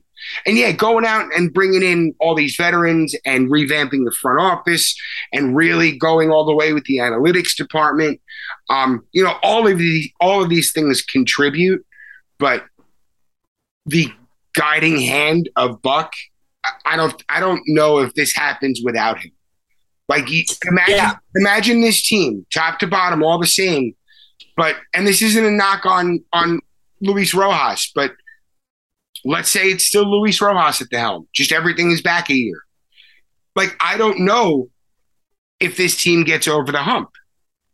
And 0.46 0.56
yeah, 0.56 0.72
going 0.72 1.04
out 1.04 1.28
and 1.36 1.52
bringing 1.52 1.82
in 1.82 2.14
all 2.18 2.34
these 2.34 2.56
veterans 2.56 3.14
and 3.26 3.50
revamping 3.50 4.04
the 4.04 4.14
front 4.20 4.40
office 4.40 4.96
and 5.32 5.54
really 5.54 5.96
going 5.98 6.30
all 6.30 6.46
the 6.46 6.54
way 6.54 6.72
with 6.72 6.84
the 6.84 6.96
analytics 6.96 7.54
department. 7.54 8.20
Um, 8.70 9.04
you 9.12 9.22
know, 9.22 9.38
all 9.42 9.66
of 9.68 9.78
these 9.78 10.08
all 10.20 10.42
of 10.42 10.48
these 10.48 10.72
things 10.72 11.02
contribute, 11.02 11.84
but 12.38 12.64
the 13.86 14.10
guiding 14.54 14.98
hand 15.00 15.50
of 15.56 15.82
Buck, 15.82 16.12
I- 16.84 16.96
don't 16.96 17.22
I 17.28 17.40
don't 17.40 17.62
know 17.66 17.98
if 17.98 18.14
this 18.14 18.34
happens 18.34 18.80
without 18.84 19.18
him. 19.20 19.32
Like 20.08 20.24
imagine 20.28 20.94
Yeah. 20.96 21.14
imagine 21.36 21.80
this 21.80 22.02
team, 22.02 22.44
top 22.52 22.78
to 22.80 22.86
bottom, 22.86 23.22
all 23.22 23.38
the 23.38 23.46
same. 23.46 23.94
But 24.56 24.76
and 24.94 25.06
this 25.06 25.22
isn't 25.22 25.44
a 25.44 25.50
knock 25.50 25.84
on 25.86 26.20
on 26.32 26.60
Luis 27.00 27.34
Rojas, 27.34 27.90
but 27.94 28.12
let's 29.24 29.48
say 29.48 29.68
it's 29.70 29.84
still 29.84 30.04
Luis 30.10 30.40
Rojas 30.40 30.80
at 30.82 30.90
the 30.90 30.98
helm. 30.98 31.26
Just 31.34 31.52
everything 31.52 31.90
is 31.90 32.02
back 32.02 32.30
a 32.30 32.34
year. 32.34 32.60
Like 33.56 33.76
I 33.80 33.96
don't 33.96 34.20
know 34.20 34.68
if 35.60 35.76
this 35.76 36.00
team 36.02 36.24
gets 36.24 36.46
over 36.48 36.70
the 36.72 36.82
hump. 36.82 37.10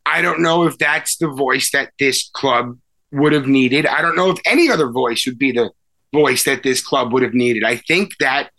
I 0.06 0.22
don't 0.22 0.40
know 0.40 0.64
if 0.66 0.78
that's 0.78 1.16
the 1.18 1.28
voice 1.28 1.70
that 1.72 1.92
this 1.98 2.30
club 2.32 2.78
would 3.12 3.32
have 3.32 3.46
needed. 3.46 3.86
I 3.86 4.02
don't 4.02 4.16
know 4.16 4.30
if 4.30 4.38
any 4.44 4.70
other 4.70 4.88
voice 4.90 5.24
would 5.26 5.38
be 5.38 5.52
the 5.52 5.70
voice 6.12 6.44
that 6.44 6.62
this 6.62 6.80
club 6.82 7.12
would 7.12 7.22
have 7.22 7.34
needed. 7.34 7.64
I 7.64 7.76
think 7.76 8.10
that 8.20 8.50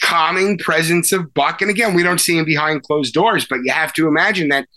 calming 0.00 0.58
presence 0.58 1.12
of 1.12 1.32
Buck, 1.34 1.62
and 1.62 1.70
again, 1.70 1.94
we 1.94 2.02
don't 2.02 2.20
see 2.20 2.38
him 2.38 2.44
behind 2.44 2.82
closed 2.82 3.14
doors, 3.14 3.46
but 3.48 3.60
you 3.64 3.72
have 3.72 3.92
to 3.94 4.06
imagine 4.06 4.48
that 4.48 4.68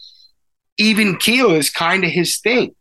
even 0.77 1.17
keel 1.17 1.51
is 1.51 1.69
kind 1.69 2.03
of 2.03 2.11
his 2.11 2.39
thing. 2.39 2.73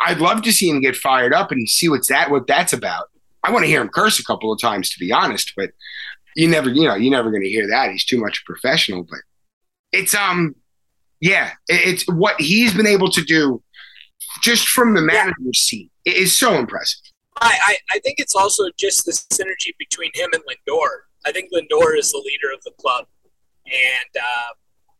I'd 0.00 0.18
love 0.18 0.42
to 0.42 0.52
see 0.52 0.68
him 0.68 0.80
get 0.80 0.96
fired 0.96 1.32
up 1.32 1.50
and 1.50 1.68
see 1.68 1.88
what's 1.88 2.08
that 2.08 2.30
what 2.30 2.46
that's 2.46 2.72
about. 2.72 3.06
I 3.42 3.50
want 3.50 3.64
to 3.64 3.68
hear 3.68 3.80
him 3.80 3.88
curse 3.88 4.18
a 4.18 4.24
couple 4.24 4.52
of 4.52 4.60
times, 4.60 4.90
to 4.90 4.98
be 4.98 5.12
honest, 5.12 5.52
but 5.56 5.70
you 6.36 6.48
never, 6.48 6.70
you 6.70 6.86
know, 6.86 6.94
you're 6.94 7.10
never 7.10 7.30
going 7.30 7.42
to 7.42 7.48
hear 7.48 7.66
that. 7.68 7.90
He's 7.90 8.04
too 8.04 8.20
much 8.20 8.44
professional. 8.44 9.02
But 9.02 9.20
it's 9.92 10.14
um, 10.14 10.54
yeah, 11.20 11.52
it's 11.66 12.06
what 12.08 12.40
he's 12.40 12.74
been 12.74 12.86
able 12.86 13.10
to 13.10 13.22
do 13.22 13.62
just 14.42 14.68
from 14.68 14.94
the 14.94 15.02
manager's 15.02 15.58
seat. 15.58 15.90
It 16.04 16.16
is 16.16 16.36
so 16.36 16.54
impressive. 16.54 17.00
I, 17.40 17.56
I, 17.66 17.76
I 17.96 17.98
think 18.00 18.18
it's 18.18 18.34
also 18.34 18.64
just 18.78 19.04
the 19.04 19.12
synergy 19.12 19.72
between 19.78 20.10
him 20.14 20.30
and 20.32 20.42
Lindor. 20.42 20.88
I 21.28 21.32
think 21.32 21.50
Lindor 21.52 21.96
is 21.98 22.10
the 22.10 22.22
leader 22.24 22.54
of 22.54 22.62
the 22.64 22.72
club, 22.80 23.06
and 23.66 24.16
uh, 24.16 24.52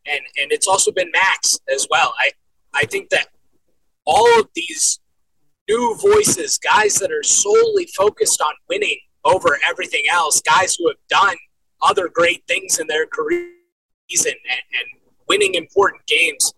and 0.07 0.21
and 0.41 0.53
it's 0.53 0.69
also 0.69 0.93
been 0.93 1.11
Max 1.13 1.59
as 1.73 1.87
well. 1.91 2.15
I 2.19 2.31
I 2.75 2.85
think 2.85 3.09
that 3.11 3.29
all 4.05 4.41
of 4.41 4.49
these 4.55 5.01
new 5.69 5.97
voices, 5.97 6.59
guys 6.59 6.97
that 6.97 7.11
are 7.11 7.23
solely 7.23 7.87
focused 7.97 8.41
on 8.41 8.53
winning 8.69 8.99
over 9.25 9.59
everything 9.67 10.05
else, 10.11 10.41
guys 10.41 10.75
who 10.75 10.89
have 10.89 10.97
done 11.09 11.37
other 11.83 12.09
great 12.09 12.43
things 12.49 12.79
in 12.79 12.87
their 12.87 13.07
careers 13.07 13.51
and, 14.11 14.27
and, 14.27 14.35
and 14.79 15.01
winning 15.29 15.55
important 15.55 16.05
games. 16.07 16.53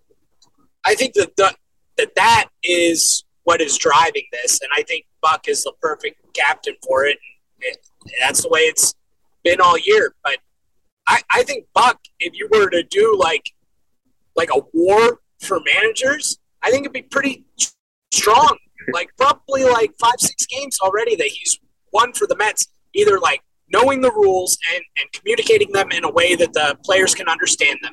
I 0.84 0.94
think 0.94 1.14
that 1.14 1.36
the, 1.36 1.54
that 1.98 2.14
that 2.14 2.48
is 2.62 3.24
what 3.44 3.60
is 3.60 3.76
driving 3.76 4.24
this, 4.32 4.60
and 4.60 4.70
I 4.74 4.82
think 4.82 5.06
Buck 5.20 5.48
is 5.48 5.64
the 5.64 5.72
perfect 5.80 6.20
captain 6.34 6.74
for 6.86 7.04
it. 7.04 7.18
And 7.62 7.74
it 7.74 7.86
that's 8.20 8.42
the 8.42 8.48
way 8.48 8.60
it's 8.60 8.94
been 9.44 9.60
all 9.60 9.76
year. 9.78 10.14
But 10.22 10.38
I, 11.06 11.20
I 11.30 11.42
think 11.42 11.66
Buck, 11.74 11.98
if 12.18 12.34
you 12.34 12.48
were 12.52 12.68
to 12.70 12.82
do 12.82 13.16
like 13.18 13.52
like 14.36 14.50
a 14.54 14.60
war 14.72 15.20
for 15.40 15.60
managers, 15.74 16.38
I 16.62 16.70
think 16.70 16.82
it'd 16.82 16.92
be 16.92 17.02
pretty 17.02 17.44
strong. 18.12 18.56
Like 18.92 19.10
probably 19.16 19.64
like 19.64 19.92
five 20.00 20.18
six 20.18 20.46
games 20.46 20.78
already 20.80 21.16
that 21.16 21.26
he's 21.28 21.58
won 21.92 22.12
for 22.12 22.26
the 22.26 22.36
Mets. 22.36 22.66
Either 22.94 23.18
like 23.18 23.40
knowing 23.72 24.00
the 24.00 24.10
rules 24.10 24.58
and, 24.74 24.82
and 25.00 25.12
communicating 25.12 25.70
them 25.72 25.90
in 25.92 26.04
a 26.04 26.10
way 26.10 26.34
that 26.34 26.52
the 26.52 26.76
players 26.84 27.14
can 27.14 27.28
understand 27.28 27.78
them, 27.82 27.92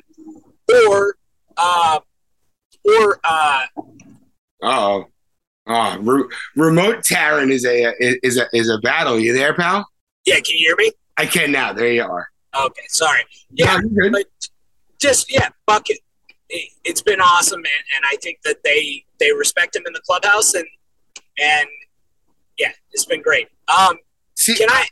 or 0.88 1.16
uh, 1.56 2.00
or 2.84 3.20
uh, 3.24 3.66
Oh, 4.62 5.06
oh, 5.68 5.98
re- 6.00 6.24
remote 6.56 7.04
Taryn 7.04 7.50
is 7.52 7.64
a 7.64 7.92
is 8.00 8.38
a 8.38 8.46
is 8.52 8.68
a 8.68 8.78
battle. 8.78 9.18
You 9.18 9.32
there, 9.34 9.54
pal? 9.54 9.86
yeah, 10.26 10.36
can 10.36 10.56
you 10.56 10.66
hear 10.66 10.76
me? 10.76 10.90
I 11.18 11.26
can 11.26 11.52
now. 11.52 11.72
There 11.74 11.92
you 11.92 12.02
are. 12.04 12.28
Okay, 12.58 12.82
sorry. 12.88 13.20
Yeah, 13.50 13.78
No, 13.84 14.22
just 14.98 15.30
yeah, 15.32 15.48
bucket. 15.66 15.98
It, 16.48 16.70
it's 16.84 17.02
been 17.02 17.20
awesome, 17.20 17.58
and, 17.58 17.66
and 17.96 18.04
I 18.10 18.16
think 18.22 18.38
that 18.44 18.64
they 18.64 19.04
they 19.20 19.32
respect 19.32 19.76
him 19.76 19.82
in 19.86 19.92
the 19.92 20.00
clubhouse, 20.06 20.54
and 20.54 20.64
and 21.38 21.68
yeah, 22.58 22.72
it's 22.92 23.04
been 23.04 23.20
great. 23.20 23.48
Um, 23.68 23.96
See, 24.36 24.54
can 24.54 24.68
I? 24.70 24.86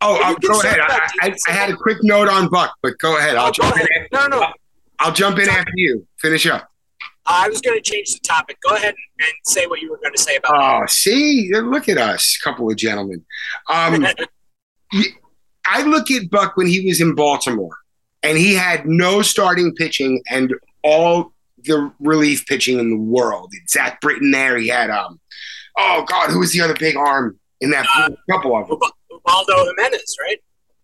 oh, 0.00 0.18
can 0.40 0.50
go 0.50 0.60
ahead. 0.60 0.80
I, 0.80 1.08
I, 1.22 1.26
you 1.26 1.30
can 1.30 1.38
say 1.38 1.52
I 1.52 1.54
had 1.54 1.70
a 1.70 1.76
quick 1.76 1.98
note 2.02 2.28
on 2.28 2.48
Buck, 2.48 2.74
but 2.82 2.98
go 2.98 3.16
ahead. 3.18 3.36
I'll 3.36 3.48
Oh, 3.48 3.52
jump 3.52 3.76
in. 3.76 3.82
After, 3.82 4.08
No, 4.12 4.26
no. 4.40 4.46
I'll 4.98 5.12
jump 5.12 5.38
in 5.38 5.48
after 5.48 5.72
you. 5.76 6.06
Finish 6.18 6.46
up. 6.46 6.68
I 7.26 7.48
was 7.48 7.60
going 7.60 7.80
to 7.80 7.82
change 7.82 8.12
the 8.12 8.20
topic. 8.26 8.58
Go 8.66 8.74
ahead 8.74 8.94
and, 8.94 9.26
and 9.28 9.32
say 9.44 9.66
what 9.66 9.80
you 9.80 9.90
were 9.90 9.98
going 9.98 10.12
to 10.14 10.20
say 10.20 10.36
about. 10.36 10.82
Oh, 10.82 10.86
see, 10.86 11.50
look 11.54 11.88
at 11.88 11.96
us, 11.98 12.36
couple 12.38 12.68
of 12.70 12.76
gentlemen. 12.76 13.24
Um, 13.68 14.06
I 15.70 15.82
look 15.82 16.10
at 16.10 16.30
Buck 16.30 16.56
when 16.56 16.66
he 16.66 16.86
was 16.86 17.00
in 17.00 17.14
Baltimore, 17.14 17.76
and 18.22 18.36
he 18.36 18.54
had 18.54 18.86
no 18.86 19.22
starting 19.22 19.74
pitching 19.74 20.22
and 20.28 20.54
all 20.82 21.32
the 21.64 21.92
relief 22.00 22.46
pitching 22.46 22.78
in 22.78 22.90
the 22.90 22.96
world. 22.96 23.52
Zach 23.68 24.00
Britton 24.00 24.30
there. 24.30 24.58
He 24.58 24.68
had 24.68 24.90
um, 24.90 25.20
oh 25.78 26.04
God, 26.08 26.30
who 26.30 26.40
was 26.40 26.52
the 26.52 26.60
other 26.60 26.74
big 26.74 26.96
arm 26.96 27.38
in 27.60 27.70
that 27.70 27.86
Uh, 27.94 28.10
couple 28.30 28.56
of 28.56 28.68
them? 28.68 28.78
Ubaldo 29.10 29.66
Jimenez, 29.66 30.16
right? 30.22 30.38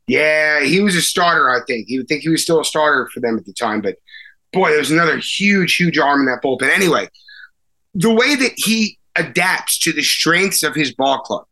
Yeah, 0.07 0.63
he 0.63 0.81
was 0.81 0.95
a 0.95 1.03
starter. 1.03 1.51
I 1.51 1.61
think 1.67 1.89
you 1.89 2.01
would 2.01 2.09
think 2.09 2.23
he 2.23 2.29
was 2.29 2.43
still 2.43 2.61
a 2.61 2.65
starter 2.65 3.09
for 3.13 3.21
them 3.21 3.37
at 3.37 3.45
the 3.45 3.53
time, 3.53 3.81
but 3.81 3.97
boy, 4.53 4.71
there 4.71 4.79
was 4.79 4.93
another 4.93 5.19
huge, 5.19 5.77
huge 5.77 5.99
arm 5.99 6.21
in 6.21 6.27
that 6.27 6.43
bullpen. 6.43 6.71
Anyway, 6.71 7.09
the 7.95 8.15
way 8.15 8.37
that 8.37 8.53
he 8.57 8.99
adapts 9.17 9.79
to 9.81 9.93
the 9.93 10.03
strengths 10.03 10.63
of 10.63 10.75
his 10.75 10.95
ball 10.95 11.19
club. 11.21 11.45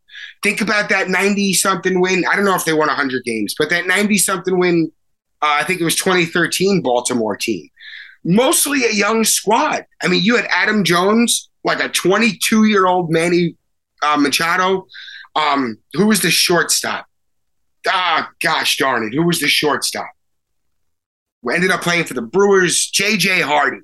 Think 0.44 0.60
about 0.60 0.90
that 0.90 1.08
90 1.08 1.54
something 1.54 2.02
win. 2.02 2.22
I 2.30 2.36
don't 2.36 2.44
know 2.44 2.54
if 2.54 2.66
they 2.66 2.74
won 2.74 2.88
100 2.88 3.24
games, 3.24 3.54
but 3.58 3.70
that 3.70 3.86
90 3.86 4.18
something 4.18 4.58
win, 4.58 4.92
uh, 5.40 5.56
I 5.58 5.64
think 5.64 5.80
it 5.80 5.84
was 5.84 5.96
2013 5.96 6.82
Baltimore 6.82 7.34
team. 7.34 7.66
Mostly 8.24 8.84
a 8.84 8.92
young 8.92 9.24
squad. 9.24 9.86
I 10.02 10.08
mean, 10.08 10.22
you 10.22 10.36
had 10.36 10.44
Adam 10.50 10.84
Jones, 10.84 11.48
like 11.64 11.82
a 11.82 11.88
22 11.88 12.66
year 12.66 12.86
old 12.86 13.10
Manny 13.10 13.56
uh, 14.02 14.18
Machado. 14.18 14.86
Um, 15.34 15.78
who 15.94 16.08
was 16.08 16.20
the 16.20 16.30
shortstop? 16.30 17.06
Ah, 17.88 18.30
gosh 18.42 18.76
darn 18.76 19.04
it. 19.04 19.14
Who 19.14 19.24
was 19.24 19.40
the 19.40 19.48
shortstop? 19.48 20.10
We 21.40 21.54
ended 21.54 21.70
up 21.70 21.80
playing 21.80 22.04
for 22.04 22.12
the 22.12 22.22
Brewers, 22.22 22.90
JJ 22.92 23.40
Hardy. 23.40 23.80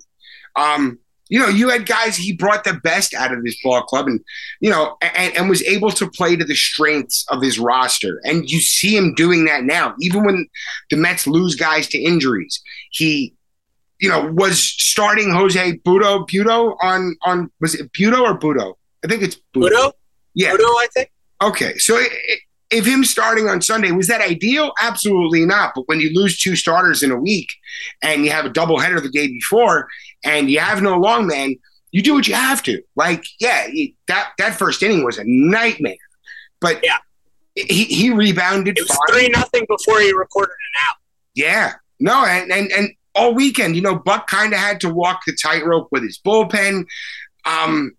Um, 0.57 0.99
you 1.31 1.39
know, 1.39 1.49
you 1.49 1.69
had 1.69 1.87
guys, 1.87 2.17
he 2.17 2.33
brought 2.33 2.65
the 2.65 2.75
best 2.75 3.15
out 3.15 3.33
of 3.33 3.45
this 3.45 3.57
ball 3.63 3.83
club 3.83 4.09
and, 4.09 4.21
you 4.61 4.69
know, 4.69 4.97
and, 5.01 5.35
and 5.37 5.49
was 5.49 5.63
able 5.63 5.91
to 5.93 6.11
play 6.11 6.35
to 6.35 6.45
the 6.45 6.57
strengths 6.57 7.25
of 7.31 7.41
his 7.41 7.59
roster. 7.59 8.21
And 8.25 8.51
you 8.51 8.59
see 8.59 8.97
him 8.97 9.15
doing 9.15 9.45
that 9.45 9.63
now. 9.63 9.95
Even 10.01 10.25
when 10.25 10.49
the 10.91 10.97
Mets 10.97 11.29
lose 11.29 11.55
guys 11.55 11.87
to 11.89 11.99
injuries, 11.99 12.61
he, 12.91 13.33
you 14.01 14.09
know, 14.09 14.33
was 14.33 14.61
starting 14.61 15.31
Jose 15.31 15.79
Butto, 15.79 16.29
Budo 16.29 16.77
on, 16.83 17.17
on, 17.23 17.51
was 17.61 17.77
it 17.77 17.93
Budo 17.93 18.23
or 18.23 18.37
Budo? 18.37 18.75
I 19.05 19.09
think 19.09 19.23
it's 19.23 19.37
Budo. 19.55 19.67
Udo, 19.67 19.93
Yeah. 20.35 20.53
Udo, 20.53 20.65
I 20.65 20.89
think. 20.93 21.13
Okay, 21.43 21.79
so 21.79 21.99
if 22.71 22.87
him 22.87 23.05
starting 23.05 23.49
on 23.49 23.63
Sunday 23.63 23.93
was 23.93 24.09
that 24.09 24.21
ideal? 24.21 24.73
Absolutely 24.81 25.45
not. 25.45 25.73
But 25.75 25.85
when 25.87 26.01
you 26.01 26.11
lose 26.13 26.39
two 26.39 26.57
starters 26.57 27.03
in 27.03 27.11
a 27.11 27.17
week 27.17 27.51
and 28.03 28.25
you 28.25 28.31
have 28.31 28.45
a 28.45 28.51
doubleheader 28.51 29.01
the 29.01 29.09
day 29.09 29.29
before 29.29 29.89
and 30.25 30.51
you 30.51 30.61
have 30.61 30.83
no 30.83 30.99
long 30.99 31.27
man, 31.27 31.57
you 31.93 32.03
do 32.03 32.15
what 32.15 32.29
you 32.29 32.35
have 32.35 32.63
to. 32.65 32.83
Like, 32.97 33.25
yeah, 33.39 33.67
he- 33.69 33.97
that 34.07 34.31
that 34.39 34.57
first 34.59 34.83
inning 34.83 35.05
was 35.05 35.19
a 35.19 35.25
nightmare, 35.27 35.95
but 36.61 36.81
Yeah. 36.85 36.99
he 37.55 37.85
he 37.85 38.11
rebounded. 38.11 38.79
It 38.79 38.89
was 38.89 38.99
three 39.11 39.29
nothing 39.29 39.67
before 39.69 40.01
he 40.01 40.13
recorded 40.13 40.53
an 40.53 40.83
out. 40.89 40.97
Yeah, 41.35 41.75
no, 41.99 42.25
and 42.25 42.51
and 42.53 42.71
and 42.73 42.91
all 43.15 43.35
weekend, 43.35 43.75
you 43.75 43.83
know, 43.83 43.97
Buck 43.97 44.29
kind 44.29 44.53
of 44.53 44.59
had 44.61 44.81
to 44.83 44.89
walk 44.89 45.23
the 45.27 45.37
tightrope 45.43 45.89
with 45.91 46.03
his 46.05 46.19
bullpen. 46.25 46.85
Um, 47.45 47.93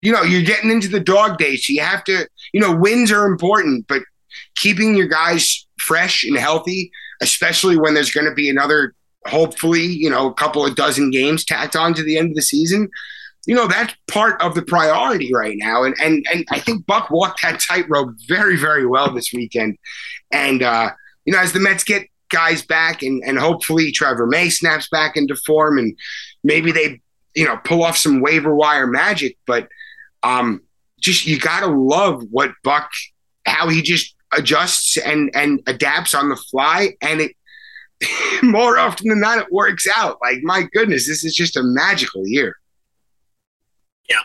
you 0.00 0.12
know, 0.12 0.22
you're 0.22 0.42
getting 0.42 0.70
into 0.70 0.88
the 0.88 1.00
dog 1.00 1.38
days, 1.38 1.66
so 1.66 1.72
you 1.72 1.80
have 1.80 2.04
to, 2.04 2.28
you 2.52 2.60
know, 2.60 2.74
wins 2.74 3.10
are 3.10 3.26
important, 3.26 3.86
but 3.88 4.02
keeping 4.56 4.94
your 4.96 5.06
guys 5.08 5.66
fresh 5.80 6.22
and 6.24 6.36
healthy, 6.36 6.90
especially 7.20 7.76
when 7.76 7.94
there's 7.94 8.10
going 8.12 8.26
to 8.28 8.34
be 8.34 8.48
another, 8.48 8.94
hopefully, 9.26 9.84
you 9.84 10.10
know, 10.10 10.28
a 10.28 10.34
couple 10.34 10.64
of 10.64 10.74
dozen 10.74 11.10
games 11.10 11.44
tacked 11.44 11.76
on 11.76 11.94
to 11.94 12.02
the 12.02 12.18
end 12.18 12.30
of 12.30 12.36
the 12.36 12.42
season. 12.42 12.88
You 13.46 13.56
know, 13.56 13.66
that's 13.66 13.94
part 14.06 14.40
of 14.40 14.54
the 14.54 14.62
priority 14.62 15.34
right 15.34 15.56
now. 15.58 15.82
And 15.82 15.94
and 16.00 16.24
and 16.32 16.46
I 16.50 16.60
think 16.60 16.86
Buck 16.86 17.10
walked 17.10 17.42
that 17.42 17.60
tightrope 17.60 18.14
very, 18.28 18.56
very 18.56 18.86
well 18.86 19.12
this 19.12 19.32
weekend. 19.32 19.78
And 20.30 20.62
uh, 20.62 20.90
you 21.24 21.32
know, 21.32 21.40
as 21.40 21.52
the 21.52 21.60
Mets 21.60 21.84
get 21.84 22.06
guys 22.30 22.62
back 22.62 23.02
and 23.02 23.22
and 23.24 23.38
hopefully 23.38 23.90
Trevor 23.92 24.26
May 24.26 24.48
snaps 24.48 24.88
back 24.88 25.16
into 25.16 25.36
form 25.36 25.78
and 25.78 25.96
maybe 26.44 26.72
they, 26.72 27.00
you 27.34 27.44
know, 27.44 27.58
pull 27.64 27.82
off 27.82 27.96
some 27.96 28.20
waiver 28.20 28.54
wire 28.54 28.86
magic, 28.86 29.36
but 29.46 29.68
um 30.22 30.62
just 31.00 31.26
you 31.26 31.38
gotta 31.38 31.66
love 31.66 32.22
what 32.30 32.52
Buck 32.62 32.90
how 33.44 33.68
he 33.68 33.82
just 33.82 34.14
adjusts 34.32 34.96
and 34.96 35.30
and 35.34 35.60
adapts 35.66 36.14
on 36.14 36.28
the 36.28 36.36
fly 36.36 36.90
and 37.00 37.20
it 37.20 37.36
more 38.42 38.78
often 38.78 39.08
than 39.08 39.20
not 39.20 39.38
it 39.38 39.46
works 39.50 39.86
out. 39.96 40.18
Like 40.22 40.38
my 40.42 40.64
goodness 40.72 41.06
this 41.06 41.24
is 41.24 41.34
just 41.34 41.56
a 41.56 41.62
magical 41.62 42.26
year. 42.26 42.56
Yeah. 44.08 44.16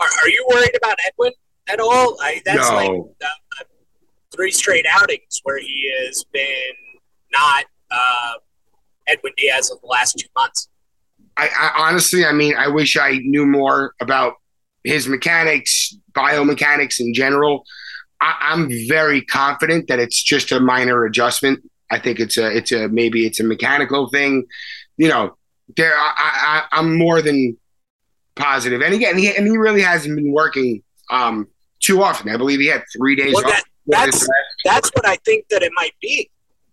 Are, 0.00 0.06
are 0.22 0.28
you 0.28 0.46
worried 0.50 0.74
about 0.76 0.96
edwin 1.06 1.32
at 1.68 1.80
all? 1.80 2.16
I, 2.22 2.40
that's 2.44 2.68
No. 2.70 2.74
like 2.76 2.90
uh, 2.90 3.64
three 4.34 4.50
straight 4.50 4.86
outings 4.90 5.40
where 5.44 5.58
he 5.58 5.92
has 6.06 6.24
been 6.32 6.72
not 7.32 7.64
uh, 7.90 8.32
edwin 9.08 9.32
diaz 9.36 9.70
of 9.70 9.80
the 9.80 9.86
last 9.86 10.18
two 10.18 10.28
months. 10.36 10.68
I, 11.36 11.48
I 11.48 11.88
honestly 11.88 12.26
i 12.26 12.32
mean 12.32 12.54
i 12.58 12.68
wish 12.68 12.96
i 12.98 13.12
knew 13.24 13.46
more 13.46 13.94
about 14.02 14.34
his 14.84 15.08
mechanics 15.08 15.96
biomechanics 16.12 17.00
in 17.00 17.14
general. 17.14 17.64
I, 18.20 18.34
i'm 18.50 18.68
very 18.86 19.22
confident 19.22 19.88
that 19.88 19.98
it's 19.98 20.22
just 20.22 20.52
a 20.52 20.60
minor 20.60 21.04
adjustment 21.06 21.60
i 21.92 21.98
think 21.98 22.18
it's 22.18 22.36
a 22.38 22.46
it's 22.56 22.72
a 22.72 22.88
maybe 22.88 23.26
it's 23.26 23.38
a 23.40 23.44
mechanical 23.44 24.08
thing 24.08 24.44
you 24.96 25.08
know 25.08 25.36
there 25.76 25.94
I, 25.96 26.62
I 26.72 26.78
i'm 26.78 26.96
more 26.98 27.22
than 27.22 27.56
positive. 28.34 28.80
positive 28.80 28.82
and 28.82 28.94
again 28.94 29.18
he, 29.18 29.34
and 29.36 29.46
he 29.46 29.56
really 29.56 29.82
hasn't 29.82 30.16
been 30.16 30.32
working 30.32 30.82
um 31.10 31.46
too 31.80 32.02
often 32.02 32.28
i 32.30 32.36
believe 32.36 32.58
he 32.60 32.66
had 32.66 32.82
three 32.96 33.14
days 33.14 33.34
Well, 33.34 33.44
off 33.46 33.52
that- 33.52 33.64
that's 33.86 34.28
that's 34.64 34.90
what 34.94 35.04
I 35.04 35.16
think 35.24 35.48
that 35.50 35.64
it 35.64 35.72
might 35.74 35.94
be. 36.00 36.30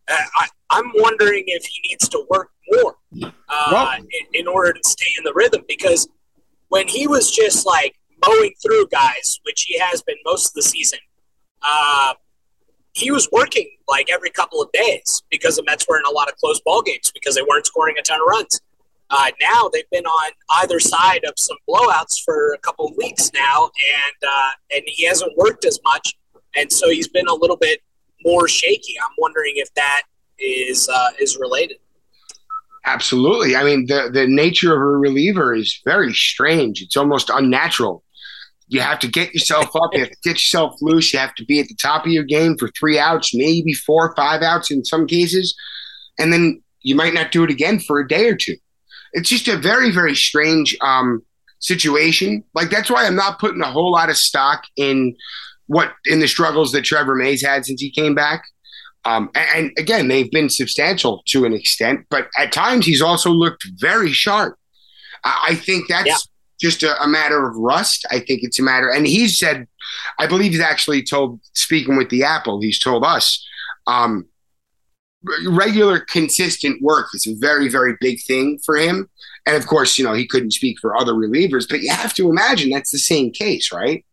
Uh, 0.08 0.14
I, 0.42 0.48
I'm 0.70 0.92
wondering 0.98 1.44
if 1.48 1.66
he 1.66 1.82
needs 1.90 2.08
to 2.10 2.24
work 2.30 2.50
more 2.70 2.96
uh, 3.24 3.32
Well- 3.72 3.94
in, 3.98 4.42
in 4.42 4.48
order 4.48 4.74
to 4.74 4.80
stay 4.88 5.10
in 5.18 5.24
the 5.24 5.34
rhythm 5.34 5.64
because 5.68 6.08
when 6.68 6.88
he 6.88 7.08
was 7.08 7.32
just 7.32 7.66
like 7.66 7.96
mowing 8.28 8.54
through 8.64 8.86
guys, 8.92 9.40
which 9.44 9.64
he 9.68 9.80
has 9.80 10.04
been 10.04 10.18
most 10.24 10.50
of 10.50 10.54
the 10.54 10.62
season, 10.62 11.00
uh, 11.64 12.14
he 12.94 13.12
was 13.12 13.30
working 13.32 13.70
like 13.88 14.10
every 14.12 14.30
couple 14.30 14.62
of 14.62 14.72
days 14.72 15.22
because 15.30 15.56
the 15.56 15.64
Mets 15.64 15.86
were 15.88 15.98
in 15.98 16.04
a 16.10 16.12
lot 16.12 16.28
of 16.28 16.36
close 16.38 16.60
ball 16.62 16.82
games 16.82 17.12
because 17.14 17.36
they 17.36 17.42
weren't 17.42 17.66
scoring 17.66 17.96
a 18.00 18.02
ton 18.02 18.20
of 18.20 18.28
runs. 18.28 18.60
Uh, 19.12 19.32
now 19.42 19.70
they've 19.74 19.90
been 19.92 20.06
on 20.06 20.32
either 20.62 20.80
side 20.80 21.24
of 21.26 21.34
some 21.38 21.58
blowouts 21.68 22.24
for 22.24 22.54
a 22.54 22.58
couple 22.60 22.88
of 22.88 22.96
weeks 22.98 23.32
now, 23.34 23.66
and 23.66 24.30
uh, 24.30 24.50
and 24.72 24.84
he 24.86 25.06
hasn't 25.06 25.36
worked 25.36 25.66
as 25.66 25.80
much, 25.84 26.14
and 26.56 26.72
so 26.72 26.90
he's 26.90 27.08
been 27.08 27.28
a 27.28 27.34
little 27.34 27.58
bit 27.58 27.82
more 28.24 28.48
shaky. 28.48 28.96
I'm 29.04 29.16
wondering 29.18 29.54
if 29.56 29.74
that 29.74 30.04
is 30.38 30.88
uh, 30.90 31.10
is 31.20 31.38
related. 31.40 31.78
Absolutely. 32.86 33.56
I 33.56 33.64
mean, 33.64 33.88
the 33.88 34.10
the 34.14 34.28
nature 34.28 34.74
of 34.74 34.80
a 34.80 34.98
reliever 34.98 35.56
is 35.56 35.82
very 35.86 36.14
strange. 36.14 36.82
It's 36.82 36.96
almost 36.96 37.32
unnatural. 37.32 38.04
You 38.70 38.82
have 38.82 39.00
to 39.00 39.08
get 39.08 39.34
yourself 39.34 39.76
up. 39.76 39.90
You 39.94 40.02
have 40.02 40.12
to 40.12 40.18
get 40.24 40.36
yourself 40.36 40.76
loose. 40.80 41.12
You 41.12 41.20
have 41.20 41.34
to 41.36 41.46
be 41.46 41.60
at 41.60 41.68
the 41.68 41.76
top 41.76 42.06
of 42.06 42.12
your 42.12 42.24
game 42.24 42.56
for 42.58 42.70
three 42.70 43.00
outs, 43.00 43.34
maybe 43.34 43.74
four 43.74 44.14
five 44.16 44.42
outs 44.44 44.72
in 44.72 44.86
some 44.86 45.08
cases, 45.08 45.56
and 46.20 46.32
then 46.32 46.62
you 46.82 46.96
might 46.96 47.14
not 47.14 47.32
do 47.32 47.44
it 47.44 47.50
again 47.50 47.80
for 47.80 48.00
a 48.00 48.08
day 48.08 48.30
or 48.30 48.36
two. 48.36 48.56
It's 49.14 49.28
just 49.28 49.48
a 49.48 49.58
very 49.58 49.92
very 49.92 50.16
strange 50.16 50.78
um, 50.82 51.24
situation. 51.58 52.44
Like 52.54 52.70
that's 52.70 52.92
why 52.92 53.06
I'm 53.06 53.16
not 53.16 53.40
putting 53.40 53.62
a 53.62 53.72
whole 53.72 53.92
lot 53.92 54.10
of 54.10 54.18
stock 54.18 54.64
in 54.78 55.16
what 55.66 55.92
in 56.06 56.20
the 56.20 56.28
struggles 56.28 56.72
that 56.72 56.84
Trevor 56.84 57.16
May's 57.16 57.44
had 57.44 57.66
since 57.66 57.82
he 57.82 57.92
came 57.92 58.14
back. 58.14 58.44
Um, 59.06 59.30
and, 59.34 59.48
and 59.56 59.72
again, 59.78 60.10
they've 60.10 60.30
been 60.30 60.50
substantial 60.50 61.24
to 61.28 61.46
an 61.46 61.54
extent, 61.54 62.06
but 62.10 62.28
at 62.38 62.52
times 62.52 62.86
he's 62.86 63.02
also 63.02 63.32
looked 63.32 63.66
very 63.78 64.12
sharp. 64.12 64.58
I, 65.24 65.56
think 65.56 65.88
that's 65.88 66.08
Yeah. 66.08 66.16
Just 66.60 66.84
a, 66.84 67.02
a 67.02 67.08
matter 67.08 67.48
of 67.48 67.56
rust. 67.56 68.06
I 68.12 68.20
think 68.20 68.42
it's 68.44 68.60
a 68.60 68.64
matter, 68.64 68.90
and 68.90 69.08
he 69.08 69.28
said, 69.28 69.68
I 70.20 70.28
believe 70.28 70.52
he's 70.52 70.62
actually 70.62 71.04
told, 71.04 71.40
speaking 71.54 71.98
with 71.98 72.10
the 72.10 72.24
Apple, 72.24 72.62
he's 72.62 72.80
told 72.80 73.04
us, 73.04 73.46
um, 73.88 74.28
regular, 75.48 76.00
consistent 76.00 76.82
work 76.82 77.08
is 77.14 77.28
a 77.28 77.36
very, 77.36 77.70
very 77.70 77.98
big 78.00 78.22
thing 78.24 78.60
for 78.66 78.76
him. 78.78 79.10
And 79.46 79.56
of 79.56 79.68
course, 79.68 79.98
you 79.98 80.06
know, 80.06 80.14
he 80.14 80.28
couldn't 80.28 80.52
speak 80.52 80.78
for 80.80 80.96
other 80.96 81.14
relievers, 81.14 81.68
but 81.68 81.82
you 81.82 81.92
have 81.92 82.14
to 82.16 82.30
imagine 82.30 82.70
that's 82.70 82.92
the 82.92 83.00
same 83.00 83.32
case, 83.32 83.72
right? 83.72 84.06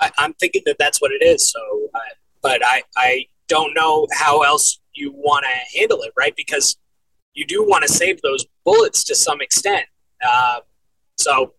I, 0.00 0.10
I'm 0.18 0.34
thinking 0.34 0.62
that 0.66 0.76
that's 0.78 1.00
what 1.00 1.10
it 1.12 1.24
is. 1.24 1.50
So, 1.50 1.60
uh, 1.94 1.98
but 2.42 2.64
I 2.64 2.82
I 2.96 3.26
don't 3.48 3.74
know 3.74 4.06
how 4.12 4.42
else 4.42 4.78
you 4.92 5.12
want 5.12 5.44
to 5.44 5.78
handle 5.78 6.02
it, 6.02 6.12
right? 6.16 6.34
Because 6.36 6.76
you 7.36 7.46
do 7.46 7.62
want 7.62 7.82
to 7.86 7.92
save 7.92 8.20
those 8.22 8.44
bullets 8.64 9.04
to 9.04 9.14
some 9.14 9.40
extent. 9.40 9.86
Uh, 10.26 10.60
so 11.16 11.54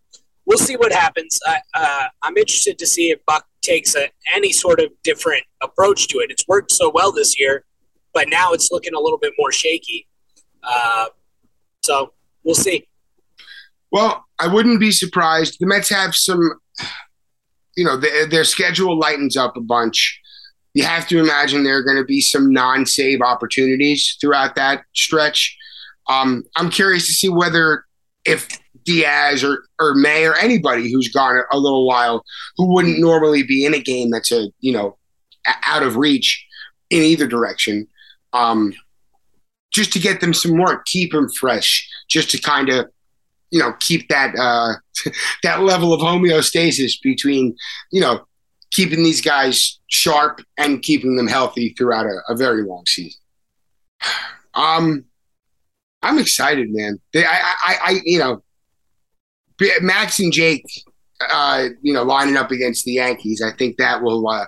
we'll 0.45 0.57
see 0.57 0.75
what 0.75 0.91
happens. 0.91 1.39
I, 1.45 1.59
uh, 1.73 2.07
I'm 2.23 2.35
interested 2.35 2.77
to 2.79 2.87
see 2.87 3.11
if 3.11 3.23
Buck 3.25 3.45
takes 3.61 3.95
a, 3.95 4.09
any 4.33 4.51
sort 4.51 4.79
of 4.79 4.87
different 5.03 5.43
approach 5.61 6.07
to 6.09 6.17
it. 6.17 6.31
It's 6.31 6.47
worked 6.47 6.71
so 6.71 6.91
well 6.93 7.11
this 7.11 7.39
year, 7.39 7.63
but 8.13 8.27
now 8.29 8.53
it's 8.53 8.69
looking 8.71 8.93
a 8.95 8.99
little 8.99 9.19
bit 9.19 9.33
more 9.37 9.51
shaky. 9.51 10.07
Uh, 10.63 11.05
so 11.83 12.13
we'll 12.43 12.55
see. 12.55 12.87
Well, 13.91 14.25
I 14.39 14.47
wouldn't 14.47 14.79
be 14.79 14.91
surprised. 14.91 15.57
The 15.59 15.67
Mets 15.67 15.89
have 15.89 16.15
some, 16.15 16.59
you 17.75 17.85
know, 17.85 17.97
their, 17.97 18.27
their 18.27 18.43
schedule 18.43 18.97
lightens 18.97 19.37
up 19.37 19.55
a 19.57 19.61
bunch. 19.61 20.19
You 20.73 20.83
have 20.83 21.07
to 21.07 21.19
imagine 21.19 21.63
there 21.63 21.77
are 21.77 21.83
going 21.83 21.97
to 21.97 22.03
be 22.03 22.21
some 22.21 22.51
non-save 22.51 23.21
opportunities 23.21 24.17
throughout 24.19 24.55
that 24.55 24.83
stretch. 24.93 25.57
Um, 26.08 26.43
I'm 26.56 26.70
curious 26.70 27.06
to 27.08 27.13
see 27.13 27.30
whether 27.30 27.86
if 28.26 28.48
Diaz 28.86 29.43
or 29.43 29.63
or 29.80 29.96
May 29.96 30.26
or 30.26 30.36
anybody 30.36 30.91
who's 30.91 31.10
gone 31.10 31.43
a, 31.52 31.58
little 31.58 31.86
while 31.86 32.24
who 32.56 32.74
wouldn't 32.74 33.00
normally 33.00 33.43
be 33.43 33.65
in 33.65 33.74
a 33.74 33.80
game 33.80 34.10
that's 34.10 34.32
a 34.32 34.50
you 34.60 34.72
know 34.72 34.98
out 35.63 35.84
of 35.84 35.98
reach 35.98 36.46
in 36.89 37.04
either 37.04 37.28
direction, 37.28 37.88
um, 38.34 38.74
just 39.72 39.91
to 39.93 40.00
get 40.00 40.22
them 40.22 40.34
some 40.34 40.58
work, 40.58 40.86
keep 40.86 41.12
them 41.12 41.30
fresh, 41.30 41.88
just 42.10 42.32
to 42.32 42.39
kind 42.39 42.70
of 42.70 42.88
you 43.52 43.60
know 43.60 43.74
keep 43.80 44.08
that 44.10 44.36
uh 44.38 44.74
that 45.43 45.62
level 45.62 45.93
of 45.93 46.02
homeostasis 46.02 46.93
between 47.02 47.56
you 47.91 48.02
know 48.02 48.26
keeping 48.72 49.04
these 49.04 49.22
guys 49.22 49.80
sharp 49.88 50.41
and 50.58 50.82
keeping 50.82 51.15
them 51.15 51.28
healthy 51.28 51.74
throughout 51.78 52.06
a, 52.06 52.20
a 52.30 52.36
very 52.36 52.63
long 52.63 52.86
season. 52.86 53.20
Um 54.54 55.06
i'm 56.01 56.19
excited 56.19 56.67
man. 56.71 56.99
They, 57.13 57.25
I, 57.25 57.53
I 57.65 57.77
i 57.81 58.01
you 58.05 58.19
know 58.19 58.43
max 59.81 60.19
and 60.19 60.31
jake 60.31 60.65
uh 61.31 61.69
you 61.81 61.93
know 61.93 62.03
lining 62.03 62.38
up 62.38 62.51
against 62.51 62.86
the 62.86 62.93
yankees. 62.93 63.41
I 63.41 63.55
think 63.55 63.77
that 63.77 64.01
will 64.01 64.27
uh 64.27 64.45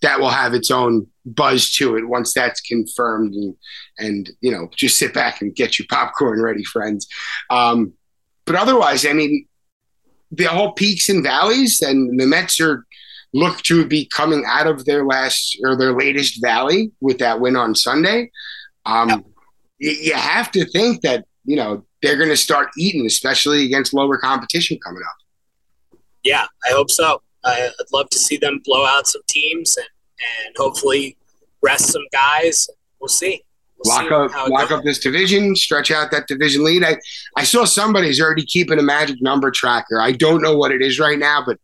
that 0.00 0.20
will 0.20 0.30
have 0.30 0.54
its 0.54 0.70
own 0.70 1.06
buzz 1.26 1.72
to 1.72 1.96
it 1.96 2.08
once 2.08 2.32
that's 2.32 2.60
confirmed 2.60 3.34
and 3.34 3.54
and 3.98 4.30
you 4.40 4.50
know 4.50 4.70
just 4.74 4.98
sit 4.98 5.12
back 5.12 5.42
and 5.42 5.54
get 5.54 5.78
your 5.78 5.86
popcorn 5.90 6.40
ready 6.40 6.64
friends. 6.64 7.06
Um 7.50 7.92
but 8.48 8.56
otherwise, 8.56 9.04
I 9.04 9.12
mean, 9.12 9.46
the 10.32 10.46
whole 10.46 10.72
peaks 10.72 11.10
and 11.10 11.22
valleys, 11.22 11.82
and 11.82 12.18
the 12.18 12.26
Mets 12.26 12.58
are 12.62 12.86
look 13.34 13.60
to 13.64 13.84
be 13.84 14.06
coming 14.06 14.42
out 14.46 14.66
of 14.66 14.86
their 14.86 15.04
last 15.04 15.58
or 15.62 15.76
their 15.76 15.92
latest 15.92 16.40
valley 16.40 16.90
with 17.02 17.18
that 17.18 17.40
win 17.40 17.56
on 17.56 17.74
Sunday. 17.74 18.30
Um, 18.86 19.26
you 19.78 20.14
have 20.14 20.50
to 20.52 20.64
think 20.66 21.02
that 21.02 21.24
you 21.44 21.56
know 21.56 21.84
they're 22.02 22.16
going 22.16 22.28
to 22.28 22.36
start 22.36 22.68
eating, 22.76 23.06
especially 23.06 23.64
against 23.64 23.94
lower 23.94 24.18
competition 24.18 24.78
coming 24.84 25.02
up. 25.02 25.98
Yeah, 26.24 26.46
I 26.68 26.72
hope 26.72 26.90
so. 26.90 27.22
I, 27.44 27.68
I'd 27.68 27.92
love 27.92 28.10
to 28.10 28.18
see 28.18 28.36
them 28.36 28.60
blow 28.64 28.84
out 28.84 29.06
some 29.06 29.22
teams 29.28 29.76
and, 29.76 29.86
and 30.46 30.54
hopefully 30.56 31.16
rest 31.62 31.92
some 31.92 32.02
guys. 32.12 32.68
We'll 33.00 33.08
see. 33.08 33.42
We'll 33.78 33.94
lock 33.94 34.30
see 34.30 34.36
up, 34.36 34.48
lock 34.48 34.68
goes. 34.68 34.78
up 34.78 34.84
this 34.84 34.98
division, 34.98 35.54
stretch 35.54 35.90
out 35.90 36.10
that 36.10 36.26
division 36.26 36.64
lead. 36.64 36.82
I, 36.84 36.96
I 37.36 37.44
saw 37.44 37.64
somebody's 37.64 38.20
already 38.20 38.44
keeping 38.44 38.78
a 38.78 38.82
magic 38.82 39.22
number 39.22 39.50
tracker. 39.50 40.00
I 40.00 40.12
don't 40.12 40.42
know 40.42 40.56
what 40.56 40.72
it 40.72 40.82
is 40.82 40.98
right 40.98 41.18
now, 41.18 41.44
but 41.46 41.58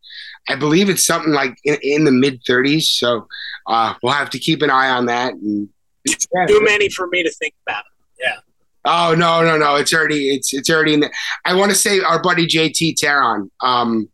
I 0.49 0.55
believe 0.55 0.89
it's 0.89 1.05
something 1.05 1.33
like 1.33 1.57
in, 1.65 1.77
in 1.83 2.05
the 2.05 2.13
mid 2.13 2.45
30s. 2.45 2.83
So 2.83 3.27
uh, 3.67 3.95
we'll 4.03 4.13
have 4.13 4.31
to 4.31 4.39
keep 4.39 4.63
an 4.63 4.71
eye 4.71 4.91
on 4.91 5.07
that 5.07 5.35
and 5.35 5.69
yeah. 6.07 6.47
too 6.47 6.61
many 6.63 6.89
for 6.89 7.09
me 7.09 7.23
to 7.23 7.31
think 7.33 7.55
about. 7.67 7.85
Yeah. 8.21 8.37
Oh 8.85 9.15
no, 9.17 9.43
no, 9.43 9.57
no! 9.57 9.77
It's 9.77 9.95
already 9.95 10.29
it's 10.31 10.53
it's 10.53 10.69
already 10.69 10.95
in. 10.95 11.05
I 11.45 11.55
want 11.55 11.71
to 11.71 11.77
say 11.77 12.01
our 12.01 12.21
buddy 12.21 12.47
JT 12.47 12.97
Teron. 12.97 13.51
Um, 13.61 14.11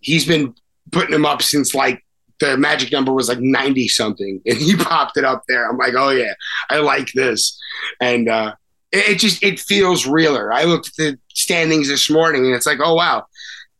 he's 0.00 0.26
been 0.26 0.54
putting 0.92 1.14
him 1.14 1.26
up 1.26 1.42
since 1.42 1.74
like 1.74 2.02
the 2.40 2.56
magic 2.56 2.90
number 2.90 3.12
was 3.12 3.28
like 3.28 3.40
ninety 3.40 3.86
something, 3.86 4.40
and 4.46 4.56
he 4.56 4.76
popped 4.76 5.18
it 5.18 5.24
up 5.24 5.42
there. 5.46 5.68
I'm 5.68 5.76
like, 5.76 5.94
oh 5.94 6.10
yeah, 6.10 6.32
I 6.70 6.78
like 6.78 7.12
this, 7.12 7.60
and 8.00 8.28
uh, 8.30 8.54
it, 8.92 9.10
it 9.10 9.18
just 9.18 9.42
it 9.42 9.60
feels 9.60 10.06
realer. 10.06 10.52
I 10.52 10.64
looked 10.64 10.88
at 10.88 10.94
the 10.96 11.18
standings 11.34 11.88
this 11.88 12.08
morning, 12.08 12.46
and 12.46 12.54
it's 12.54 12.66
like, 12.66 12.78
oh 12.82 12.94
wow, 12.94 13.26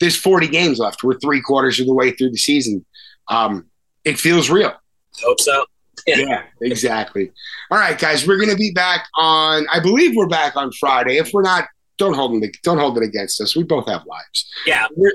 there's 0.01 0.17
40 0.17 0.49
games 0.49 0.79
left. 0.79 1.03
We're 1.03 1.19
three 1.19 1.41
quarters 1.41 1.81
of 1.81 1.87
the 1.87 1.95
way 1.95 2.11
through 2.11 2.31
the 2.31 2.39
season. 2.39 2.85
Um, 3.29 3.67
it 4.05 4.19
feels 4.19 4.51
real. 4.51 4.75
Hope 5.23 5.41
so. 5.41 5.65
Yeah. 6.09 6.27
Yeah, 6.27 6.43
exactly. 6.63 7.31
All 7.71 7.79
right, 7.79 7.99
guys, 7.99 8.27
we're 8.27 8.39
gonna 8.39 8.57
be 8.57 8.71
back 8.73 9.07
on. 9.17 9.67
I 9.73 9.81
believe 9.81 10.15
we're 10.17 10.29
back 10.29 10.57
on 10.57 10.71
Friday. 10.73 11.17
If 11.19 11.31
we're 11.33 11.43
not, 11.43 11.65
don't 11.99 12.15
hold 12.15 12.43
it. 12.43 12.57
Don't 12.63 12.79
hold 12.79 12.97
it 12.99 13.05
against 13.05 13.41
us. 13.41 13.57
We 13.57 13.63
both 13.65 13.87
have 13.89 14.05
lives. 14.07 14.51
Yeah. 14.67 14.87
We're, 14.97 15.13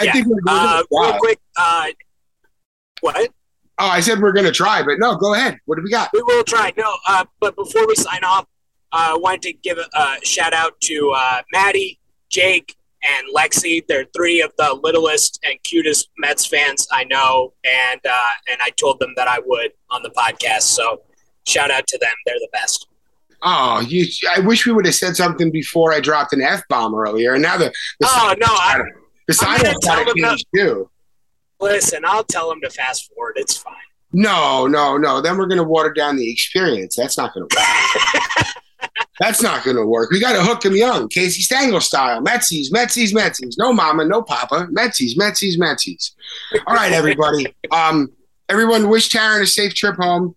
I 0.00 0.04
Yeah. 0.04 0.12
think 0.12 0.26
we're, 0.26 0.36
we're 0.44 0.52
Uh, 0.58 0.82
real 0.90 1.18
quick. 1.18 1.38
Uh, 1.56 1.86
what? 3.00 3.30
Oh, 3.78 3.86
I 3.88 4.00
said 4.00 4.20
we're 4.20 4.32
gonna 4.32 4.52
try, 4.52 4.82
but 4.82 4.98
no, 4.98 5.16
go 5.16 5.34
ahead. 5.34 5.58
What 5.66 5.76
do 5.76 5.82
we 5.82 5.90
got? 5.90 6.10
We 6.12 6.22
will 6.22 6.44
try. 6.44 6.72
No, 6.76 6.96
uh, 7.06 7.24
but 7.40 7.56
before 7.56 7.86
we 7.86 7.94
sign 7.94 8.22
off, 8.24 8.46
uh, 8.92 9.14
I 9.14 9.16
wanted 9.16 9.42
to 9.42 9.52
give 9.54 9.78
a, 9.78 9.86
a 9.98 10.16
shout 10.24 10.52
out 10.52 10.80
to 10.82 11.12
uh, 11.16 11.42
Maddie, 11.52 11.98
Jake, 12.30 12.76
and 13.04 13.26
Lexi. 13.34 13.84
They're 13.86 14.06
three 14.14 14.40
of 14.40 14.52
the 14.58 14.78
littlest 14.82 15.40
and 15.44 15.62
cutest 15.64 16.10
Mets 16.18 16.46
fans 16.46 16.86
I 16.92 17.04
know, 17.04 17.52
and 17.64 18.00
uh, 18.08 18.30
and 18.50 18.60
I 18.62 18.70
told 18.70 18.98
them 19.00 19.12
that 19.16 19.28
I 19.28 19.38
would 19.44 19.72
on 19.90 20.02
the 20.02 20.10
podcast. 20.10 20.62
So 20.62 21.02
shout 21.46 21.70
out 21.70 21.86
to 21.88 21.98
them. 21.98 22.12
They're 22.26 22.34
the 22.38 22.48
best. 22.52 22.86
Oh, 23.42 23.80
you! 23.80 24.06
I 24.34 24.40
wish 24.40 24.66
we 24.66 24.72
would 24.72 24.86
have 24.86 24.94
said 24.94 25.16
something 25.16 25.50
before 25.50 25.92
I 25.92 26.00
dropped 26.00 26.32
an 26.32 26.42
f 26.42 26.62
bomb 26.68 26.94
earlier. 26.94 27.34
And 27.34 27.42
now 27.42 27.56
the 27.56 27.72
the 28.00 28.06
Oh 28.08 28.34
no! 28.38 28.46
I, 28.48 28.78
the 29.26 29.32
I'm 29.32 29.34
sign 29.34 29.56
gonna 29.58 29.72
got 29.72 29.82
tell 29.82 29.98
to 30.04 30.04
them 30.04 30.14
change 30.30 30.44
too. 30.54 30.90
listen, 31.60 32.04
I'll 32.06 32.24
tell 32.24 32.48
them 32.48 32.60
to 32.62 32.70
fast 32.70 33.12
forward. 33.12 33.34
It's 33.36 33.56
fine. 33.56 33.74
No, 34.12 34.66
no, 34.66 34.96
no. 34.96 35.20
Then 35.20 35.38
we're 35.38 35.46
gonna 35.46 35.64
water 35.64 35.92
down 35.92 36.16
the 36.16 36.30
experience. 36.30 36.94
That's 36.96 37.18
not 37.18 37.34
gonna 37.34 37.46
work. 37.46 38.46
That's 39.20 39.42
not 39.42 39.64
gonna 39.64 39.86
work. 39.86 40.10
We 40.10 40.20
got 40.20 40.32
to 40.32 40.42
hook 40.42 40.64
him 40.64 40.74
young, 40.74 41.08
Casey 41.08 41.42
Stengel 41.42 41.80
style. 41.80 42.22
Metsies, 42.22 42.72
Metsies, 42.72 43.12
Metsies. 43.12 43.54
No 43.58 43.72
mama, 43.72 44.04
no 44.04 44.22
papa. 44.22 44.68
Metsies, 44.72 45.16
Metsies, 45.16 45.58
Metsies. 45.58 46.12
All 46.66 46.74
right, 46.74 46.92
everybody. 46.92 47.54
Um, 47.70 48.10
everyone, 48.48 48.88
wish 48.88 49.10
Taryn 49.10 49.42
a 49.42 49.46
safe 49.46 49.74
trip 49.74 49.96
home. 49.96 50.34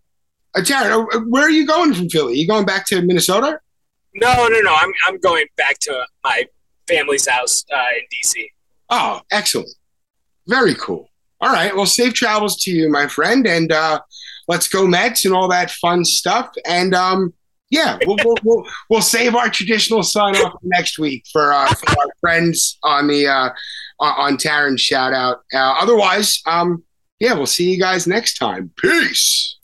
Uh, 0.55 0.61
Taryn, 0.61 1.07
uh, 1.13 1.19
where 1.27 1.43
are 1.43 1.49
you 1.49 1.65
going 1.65 1.93
from 1.93 2.09
Philly? 2.09 2.37
you 2.37 2.47
going 2.47 2.65
back 2.65 2.85
to 2.87 3.01
Minnesota? 3.01 3.59
No, 4.13 4.47
no, 4.47 4.59
no. 4.61 4.73
I'm 4.73 4.91
I'm 5.07 5.19
going 5.19 5.45
back 5.57 5.79
to 5.79 6.05
my 6.23 6.45
family's 6.87 7.27
house 7.27 7.65
uh, 7.73 7.85
in 7.97 8.03
DC. 8.13 8.47
Oh, 8.89 9.21
excellent. 9.31 9.69
Very 10.47 10.75
cool. 10.75 11.09
All 11.41 11.51
right. 11.51 11.75
Well, 11.75 11.85
safe 11.85 12.13
travels 12.13 12.57
to 12.63 12.71
you, 12.71 12.89
my 12.89 13.07
friend. 13.07 13.45
And 13.45 13.71
uh, 13.71 13.99
let's 14.47 14.67
go 14.67 14.87
Mets 14.87 15.25
and 15.25 15.33
all 15.33 15.47
that 15.49 15.71
fun 15.71 16.05
stuff. 16.05 16.51
And 16.65 16.93
um, 16.93 17.33
yeah, 17.75 17.99
we'll, 18.05 18.17
we'll, 18.23 18.37
we'll, 18.43 18.67
we'll 18.89 19.01
save 19.01 19.35
our 19.35 19.49
traditional 19.49 20.01
sign 20.01 20.35
off 20.37 20.53
next 20.63 20.97
week 20.97 21.25
for, 21.31 21.53
uh, 21.53 21.67
for 21.67 21.89
our 21.89 22.07
friends 22.21 22.77
on 22.83 23.07
the 23.07 23.27
uh, 23.27 23.49
on 23.99 24.37
Taryn's 24.37 24.81
shout 24.81 25.13
out. 25.13 25.43
Uh, 25.53 25.75
otherwise, 25.81 26.41
um, 26.45 26.83
yeah, 27.19 27.33
we'll 27.33 27.45
see 27.45 27.69
you 27.69 27.79
guys 27.79 28.07
next 28.07 28.37
time. 28.37 28.71
Peace. 28.77 29.57